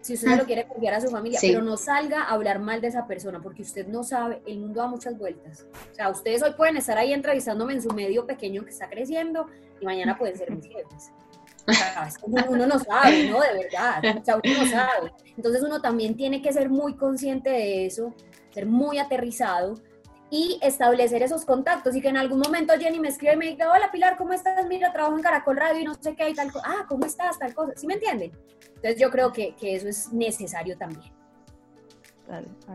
Si 0.00 0.14
usted 0.14 0.34
mm. 0.34 0.38
lo 0.38 0.44
quiere 0.46 0.66
confiar 0.66 0.94
a 0.94 1.00
su 1.00 1.08
familia, 1.08 1.38
pero 1.40 1.62
no 1.62 1.76
salga 1.76 2.24
a 2.24 2.30
hablar 2.30 2.58
mal 2.58 2.80
de 2.80 2.88
esa 2.88 3.06
persona, 3.06 3.40
porque 3.40 3.62
usted 3.62 3.86
no 3.86 4.02
sabe, 4.02 4.42
el 4.46 4.58
mundo 4.58 4.80
da 4.80 4.88
muchas 4.88 5.16
vueltas. 5.16 5.64
O 5.92 5.94
sea, 5.94 6.10
ustedes 6.10 6.42
hoy 6.42 6.54
pueden 6.56 6.76
estar 6.76 6.98
ahí 6.98 7.12
entrevistándome 7.12 7.74
en 7.74 7.82
su 7.82 7.90
medio 7.90 8.26
pequeño 8.26 8.64
que 8.64 8.70
está 8.70 8.90
creciendo 8.90 9.46
y 9.80 9.84
mañana 9.84 10.18
pueden 10.18 10.36
ser 10.36 10.50
mis 10.50 10.66
jefes 10.66 11.12
uno 12.48 12.66
no 12.66 12.78
sabe, 12.78 13.30
¿no? 13.30 13.40
De 13.40 13.64
verdad. 13.64 14.18
O 14.20 14.24
sea, 14.24 14.36
uno 14.36 14.62
no 14.62 14.70
sabe. 14.70 15.12
Entonces 15.36 15.62
uno 15.62 15.80
también 15.80 16.16
tiene 16.16 16.42
que 16.42 16.52
ser 16.52 16.70
muy 16.70 16.94
consciente 16.94 17.50
de 17.50 17.86
eso, 17.86 18.14
ser 18.52 18.66
muy 18.66 18.98
aterrizado 18.98 19.74
y 20.30 20.58
establecer 20.62 21.22
esos 21.22 21.44
contactos 21.44 21.94
y 21.94 22.00
que 22.00 22.08
en 22.08 22.16
algún 22.16 22.40
momento 22.40 22.74
Jenny 22.78 22.98
me 22.98 23.08
escribe 23.08 23.34
y 23.34 23.36
me 23.36 23.46
diga, 23.46 23.70
hola 23.70 23.90
Pilar, 23.92 24.16
¿cómo 24.16 24.32
estás? 24.32 24.66
Mira, 24.66 24.92
trabajo 24.92 25.16
en 25.16 25.22
Caracol 25.22 25.56
Radio 25.56 25.80
y 25.80 25.84
no 25.84 25.94
sé 25.94 26.14
qué 26.16 26.30
y 26.30 26.34
tal 26.34 26.52
cosa. 26.52 26.66
Ah, 26.68 26.86
¿cómo 26.88 27.06
estás? 27.06 27.38
Tal 27.38 27.54
cosa. 27.54 27.72
¿Sí 27.76 27.86
me 27.86 27.94
entienden? 27.94 28.32
Entonces 28.76 29.00
yo 29.00 29.10
creo 29.10 29.32
que, 29.32 29.54
que 29.54 29.76
eso 29.76 29.88
es 29.88 30.12
necesario 30.12 30.76
también. 30.76 31.12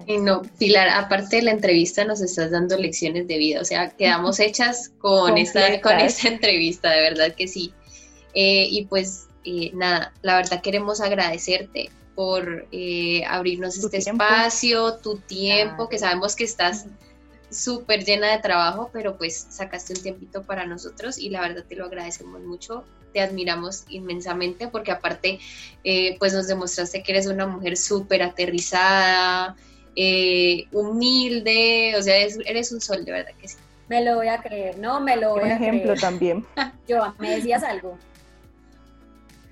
Y 0.05 0.17
no, 0.17 0.43
Pilar, 0.57 0.89
aparte 0.89 1.37
de 1.37 1.41
la 1.41 1.51
entrevista 1.51 2.05
nos 2.05 2.21
estás 2.21 2.51
dando 2.51 2.77
lecciones 2.77 3.27
de 3.27 3.37
vida, 3.37 3.61
o 3.61 3.65
sea, 3.65 3.89
quedamos 3.89 4.39
hechas 4.39 4.91
con, 4.99 5.37
esta, 5.37 5.81
con 5.81 5.99
esta 5.99 6.27
entrevista, 6.27 6.91
de 6.91 7.01
verdad 7.01 7.33
que 7.35 7.47
sí. 7.47 7.73
Eh, 8.33 8.67
y 8.69 8.85
pues 8.85 9.27
eh, 9.43 9.71
nada, 9.73 10.13
la 10.21 10.35
verdad 10.35 10.61
queremos 10.61 11.01
agradecerte 11.01 11.89
por 12.15 12.67
eh, 12.73 13.23
abrirnos 13.25 13.77
este 13.77 13.97
espacio, 13.97 14.97
tu 14.97 15.17
tiempo, 15.19 15.87
que 15.87 15.97
sabemos 15.97 16.35
que 16.35 16.43
estás 16.43 16.85
súper 17.49 18.03
llena 18.03 18.31
de 18.31 18.39
trabajo, 18.39 18.89
pero 18.91 19.17
pues 19.17 19.47
sacaste 19.49 19.93
un 19.93 20.03
tiempito 20.03 20.43
para 20.43 20.65
nosotros 20.65 21.17
y 21.17 21.29
la 21.29 21.41
verdad 21.41 21.63
te 21.67 21.75
lo 21.75 21.85
agradecemos 21.85 22.41
mucho, 22.41 22.83
te 23.13 23.21
admiramos 23.21 23.85
inmensamente 23.89 24.67
porque 24.67 24.91
aparte 24.91 25.39
eh, 25.83 26.17
pues 26.19 26.33
nos 26.33 26.47
demostraste 26.47 27.01
que 27.03 27.11
eres 27.13 27.27
una 27.27 27.47
mujer 27.47 27.77
súper 27.77 28.21
aterrizada, 28.21 29.55
eh, 29.95 30.65
humilde, 30.71 31.95
o 31.97 32.01
sea, 32.01 32.17
eres, 32.17 32.71
un 32.71 32.81
sol, 32.81 33.05
de 33.05 33.11
verdad 33.11 33.31
que 33.39 33.47
sí. 33.47 33.57
Me 33.87 34.03
lo 34.03 34.15
voy 34.17 34.27
a 34.27 34.41
creer, 34.41 34.77
no, 34.77 34.99
me 34.99 35.15
lo 35.15 35.31
voy 35.31 35.43
un 35.43 35.51
a 35.51 35.55
ejemplo 35.55 35.95
también. 35.95 36.45
Yo, 36.87 37.13
¿me 37.17 37.37
decías 37.37 37.63
algo? 37.63 37.97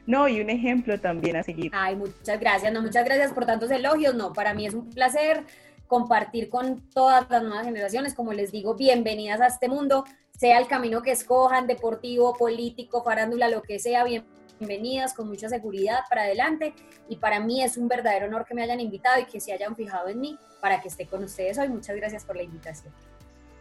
No, 0.07 0.27
y 0.27 0.41
un 0.41 0.49
ejemplo 0.49 0.99
también 0.99 1.35
a 1.35 1.43
seguir. 1.43 1.71
Ay, 1.75 1.95
muchas 1.95 2.39
gracias, 2.39 2.73
no, 2.73 2.81
muchas 2.81 3.05
gracias 3.05 3.33
por 3.33 3.45
tantos 3.45 3.69
elogios, 3.69 4.15
no, 4.15 4.33
para 4.33 4.53
mí 4.53 4.65
es 4.65 4.73
un 4.73 4.89
placer 4.89 5.43
compartir 5.87 6.49
con 6.49 6.81
todas 6.89 7.29
las 7.29 7.43
nuevas 7.43 7.65
generaciones. 7.65 8.13
Como 8.13 8.33
les 8.33 8.51
digo, 8.51 8.75
bienvenidas 8.75 9.41
a 9.41 9.47
este 9.47 9.67
mundo, 9.67 10.05
sea 10.37 10.59
el 10.59 10.67
camino 10.67 11.01
que 11.01 11.11
escojan, 11.11 11.67
deportivo, 11.67 12.33
político, 12.33 13.03
farándula, 13.03 13.49
lo 13.49 13.61
que 13.61 13.79
sea, 13.79 14.05
bienvenidas, 14.05 15.13
con 15.13 15.27
mucha 15.27 15.49
seguridad 15.49 15.99
para 16.09 16.23
adelante. 16.23 16.73
Y 17.09 17.17
para 17.17 17.39
mí 17.39 17.63
es 17.63 17.77
un 17.77 17.87
verdadero 17.87 18.27
honor 18.27 18.45
que 18.45 18.53
me 18.53 18.63
hayan 18.63 18.79
invitado 18.79 19.19
y 19.21 19.25
que 19.25 19.39
se 19.39 19.53
hayan 19.53 19.75
fijado 19.75 20.09
en 20.09 20.19
mí 20.19 20.37
para 20.61 20.81
que 20.81 20.89
esté 20.89 21.05
con 21.05 21.23
ustedes 21.23 21.57
hoy. 21.57 21.69
Muchas 21.69 21.95
gracias 21.95 22.25
por 22.25 22.35
la 22.35 22.43
invitación. 22.43 22.93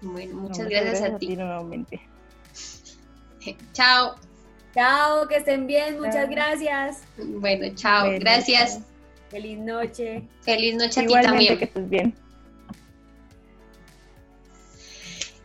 Bueno, 0.02 0.36
muchas, 0.36 0.68
gracias, 0.68 1.00
a 1.02 1.16
ti. 1.16 1.36
nuevamente. 1.36 2.00
Chao. 3.72 4.16
Chao, 4.76 5.26
que 5.26 5.36
estén 5.36 5.66
bien, 5.66 5.98
muchas 5.98 6.28
gracias. 6.28 7.02
Bueno, 7.16 7.74
chao, 7.74 8.10
gracias. 8.20 8.80
Feliz 9.30 9.58
noche. 9.58 10.28
Feliz 10.42 10.74
noche 10.76 11.00
a 11.00 11.06
ti 11.06 11.14
también. 11.14 11.56
que 11.56 11.64
estés 11.64 11.88
bien. 11.88 12.14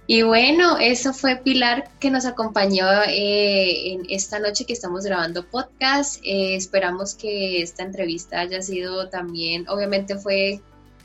Y 0.05 0.23
bueno, 0.23 0.77
eso 0.79 1.13
fue 1.13 1.37
Pilar 1.37 1.89
que 2.01 2.11
nos 2.11 2.25
acompañó 2.25 2.85
eh, 3.07 3.93
en 3.93 4.01
esta 4.09 4.37
noche 4.39 4.65
que 4.65 4.73
estamos 4.73 5.05
grabando 5.05 5.47
podcast. 5.47 6.17
Eh, 6.25 6.55
esperamos 6.57 7.15
que 7.15 7.61
esta 7.61 7.83
entrevista 7.83 8.41
haya 8.41 8.61
sido 8.61 9.07
también, 9.07 9.65
obviamente 9.69 10.17
fue 10.17 10.59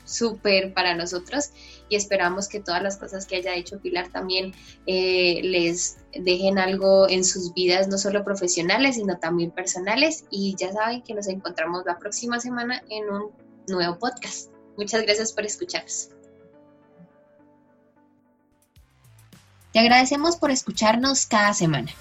súper 0.07 0.73
para 0.73 0.95
nosotros 0.95 1.51
y 1.89 1.95
esperamos 1.95 2.47
que 2.47 2.59
todas 2.59 2.81
las 2.81 2.97
cosas 2.97 3.25
que 3.25 3.35
haya 3.35 3.55
hecho 3.55 3.79
Pilar 3.79 4.09
también 4.09 4.53
eh, 4.85 5.41
les 5.43 5.97
dejen 6.13 6.57
algo 6.57 7.07
en 7.09 7.23
sus 7.23 7.53
vidas, 7.53 7.87
no 7.87 7.97
solo 7.97 8.23
profesionales, 8.23 8.95
sino 8.95 9.17
también 9.19 9.51
personales. 9.51 10.25
Y 10.29 10.55
ya 10.57 10.71
saben 10.71 11.01
que 11.03 11.13
nos 11.13 11.27
encontramos 11.27 11.83
la 11.85 11.97
próxima 11.97 12.39
semana 12.39 12.83
en 12.89 13.09
un 13.09 13.31
nuevo 13.67 13.97
podcast. 13.99 14.49
Muchas 14.77 15.03
gracias 15.03 15.31
por 15.31 15.45
escucharnos. 15.45 16.09
Te 19.73 19.79
agradecemos 19.79 20.37
por 20.37 20.51
escucharnos 20.51 21.25
cada 21.25 21.53
semana. 21.53 21.91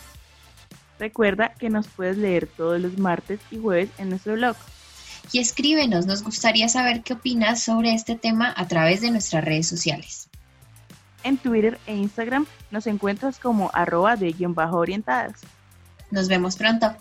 Recuerda 0.98 1.52
que 1.54 1.68
nos 1.68 1.86
puedes 1.88 2.16
leer 2.16 2.46
todos 2.46 2.80
los 2.80 2.96
martes 2.96 3.38
y 3.50 3.58
jueves 3.58 3.90
en 3.98 4.08
nuestro 4.08 4.34
blog 4.34 4.56
y 5.32 5.38
escríbenos, 5.38 6.06
nos 6.06 6.22
gustaría 6.22 6.68
saber 6.68 7.02
qué 7.02 7.14
opinas 7.14 7.62
sobre 7.62 7.94
este 7.94 8.16
tema 8.16 8.52
a 8.56 8.66
través 8.66 9.00
de 9.00 9.10
nuestras 9.10 9.44
redes 9.44 9.68
sociales. 9.68 10.28
En 11.22 11.36
Twitter 11.36 11.78
e 11.86 11.96
Instagram 11.96 12.46
nos 12.70 12.86
encuentras 12.86 13.38
como 13.38 13.70
arroba 13.72 14.16
de 14.16 14.32
guion 14.32 14.54
bajo 14.54 14.76
orientadas. 14.76 15.40
Nos 16.10 16.28
vemos 16.28 16.56
pronto. 16.56 16.94